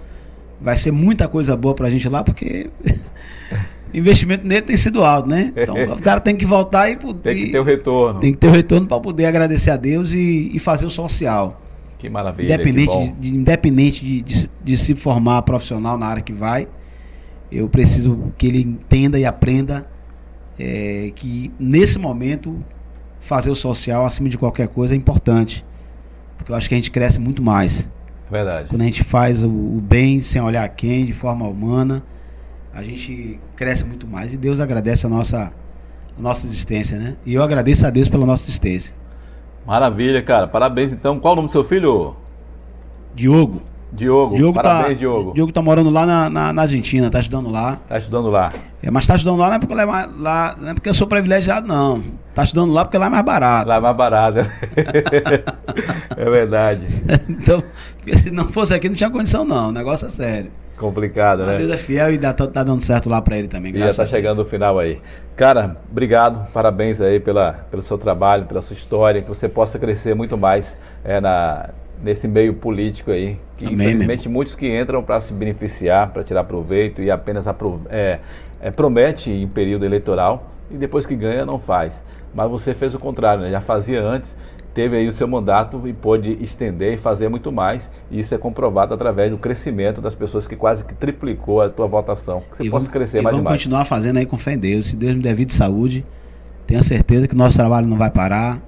[0.61, 2.69] Vai ser muita coisa boa pra gente lá, porque
[3.93, 5.51] investimento nele tem sido alto, né?
[5.55, 7.33] Então o cara tem que voltar e poder.
[7.33, 8.19] Tem que ter o retorno.
[8.19, 11.57] tem que ter o retorno para poder agradecer a Deus e, e fazer o social.
[11.97, 12.47] Que maravilha.
[12.47, 13.01] que Independente, bom.
[13.03, 16.67] de, de- independente de, de de se formar profissional na área que vai,
[17.57, 19.85] eu preciso que ele entenda e aprenda
[20.59, 22.63] é, que nesse momento
[23.21, 25.65] fazer o social acima de qualquer coisa é importante.
[26.37, 27.89] Porque eu acho que a gente cresce muito mais.
[28.29, 28.69] Verdade.
[28.69, 32.03] Quando a gente faz o, o bem sem olhar quem, de forma humana,
[32.73, 34.33] a gente cresce muito mais.
[34.33, 35.53] E Deus agradece a nossa,
[36.17, 37.15] a nossa existência, né?
[37.25, 38.93] E eu agradeço a Deus pela nossa existência.
[39.65, 40.47] Maravilha, cara.
[40.47, 41.19] Parabéns então.
[41.19, 42.15] Qual o nome do seu filho?
[43.15, 43.61] Diogo.
[43.93, 44.35] Diogo.
[44.35, 45.33] Diogo Parabéns, tá, Diogo.
[45.33, 47.79] Diogo tá morando lá na, na, na Argentina, tá estudando lá.
[47.87, 48.51] Tá estudando lá.
[48.81, 50.93] É, mas tá estudando lá não é porque lá, é lá não é porque eu
[50.95, 52.03] sou privilegiado, não.
[52.33, 53.69] Tá estudando lá porque lá é mais barato.
[53.69, 54.39] Lá é mais barato.
[56.17, 56.87] é verdade.
[57.29, 57.63] então,
[58.15, 59.69] se não fosse aqui não tinha condição não.
[59.69, 60.51] O negócio é sério.
[60.75, 61.75] Complicado, Mas Deus né?
[61.75, 63.71] é fiel e dá, tá tá dando certo lá pra ele também.
[63.75, 64.09] E já tá Deus.
[64.09, 64.99] chegando o final aí.
[65.35, 70.15] Cara, obrigado, parabéns aí pela, pelo seu trabalho, pela sua história, que você possa crescer
[70.15, 70.75] muito mais
[71.05, 71.69] é, na,
[72.03, 73.39] nesse meio político aí.
[73.57, 77.45] Que Amém, infelizmente muitos que entram para se beneficiar, para tirar proveito e apenas
[77.89, 78.19] é,
[78.61, 82.03] é, promete em período eleitoral e depois que ganha não faz.
[82.35, 83.51] Mas você fez o contrário, né?
[83.51, 84.35] já fazia antes,
[84.73, 87.89] teve aí o seu mandato e pôde estender e fazer muito mais.
[88.11, 91.85] E isso é comprovado através do crescimento das pessoas que quase que triplicou a tua
[91.87, 92.41] votação.
[92.51, 93.61] Que você E possa vamos- crescer e mais e vamos mais.
[93.61, 94.87] continuar fazendo aí com fé em Deus.
[94.87, 96.03] Se Deus me der vida e saúde,
[96.65, 98.59] tenha certeza que o nosso trabalho não vai parar.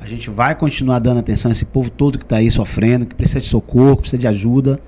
[0.00, 3.14] A gente vai continuar dando atenção a esse povo todo que está aí sofrendo, que
[3.14, 4.80] precisa de socorro, que precisa de ajuda.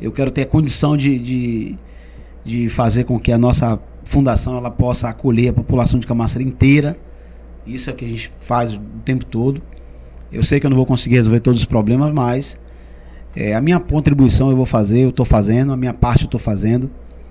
[0.00, 1.78] Eu quero ter a condição de, de,
[2.44, 6.98] de fazer com que a nossa fundação ela possa acolher a população de Camaçari inteira.
[7.64, 9.62] Isso é o que a gente faz o tempo todo.
[10.32, 12.58] Eu sei que eu não vou conseguir resolver todos os problemas, mas
[13.36, 16.40] é, a minha contribuição eu vou fazer, eu estou fazendo, a minha parte eu estou
[16.40, 16.90] fazendo.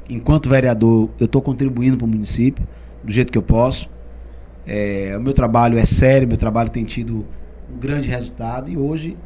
[0.10, 2.66] Enquanto vereador, eu estou contribuindo para o município
[3.04, 3.90] do jeito que eu posso.
[4.72, 7.26] É, o meu trabalho é sério, meu trabalho tem tido
[7.74, 9.18] um grande resultado e hoje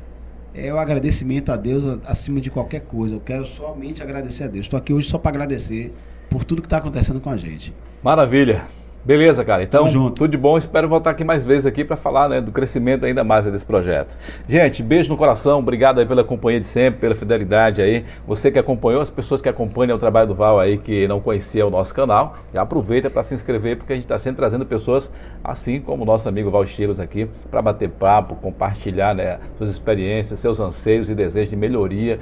[0.56, 3.16] é o agradecimento a Deus acima de qualquer coisa.
[3.16, 4.68] Eu quero somente agradecer a Deus.
[4.68, 5.94] Estou aqui hoje só para agradecer
[6.30, 7.74] por tudo que está acontecendo com a gente.
[8.02, 8.66] Maravilha.
[9.06, 9.62] Beleza, cara.
[9.62, 10.58] Então, tudo de bom.
[10.58, 14.16] Espero voltar aqui mais vezes aqui para falar né, do crescimento ainda mais desse projeto.
[14.48, 15.60] Gente, beijo no coração.
[15.60, 18.06] Obrigado aí pela companhia de sempre, pela fidelidade aí.
[18.26, 21.68] Você que acompanhou, as pessoas que acompanham o trabalho do Val aí, que não conhecia
[21.68, 25.12] o nosso canal, já aproveita para se inscrever, porque a gente está sempre trazendo pessoas
[25.44, 30.40] assim como o nosso amigo Val Estilos aqui, para bater papo, compartilhar né, suas experiências,
[30.40, 32.22] seus anseios e desejos de melhoria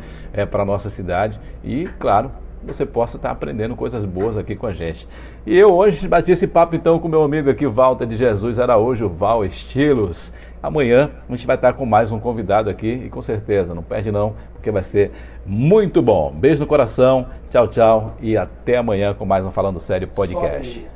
[0.50, 1.40] para a nossa cidade.
[1.64, 2.32] E, claro,
[2.64, 5.08] você possa estar aprendendo coisas boas aqui com a gente.
[5.46, 9.10] E eu hoje bati esse papo então com meu amigo aqui, Walter de Jesus Araújo,
[9.10, 10.32] Val Estilos.
[10.62, 14.12] Amanhã a gente vai estar com mais um convidado aqui e com certeza, não perde
[14.12, 15.12] não, porque vai ser
[15.46, 16.32] muito bom.
[16.32, 20.88] Beijo no coração, tchau, tchau e até amanhã com mais um Falando Sério podcast.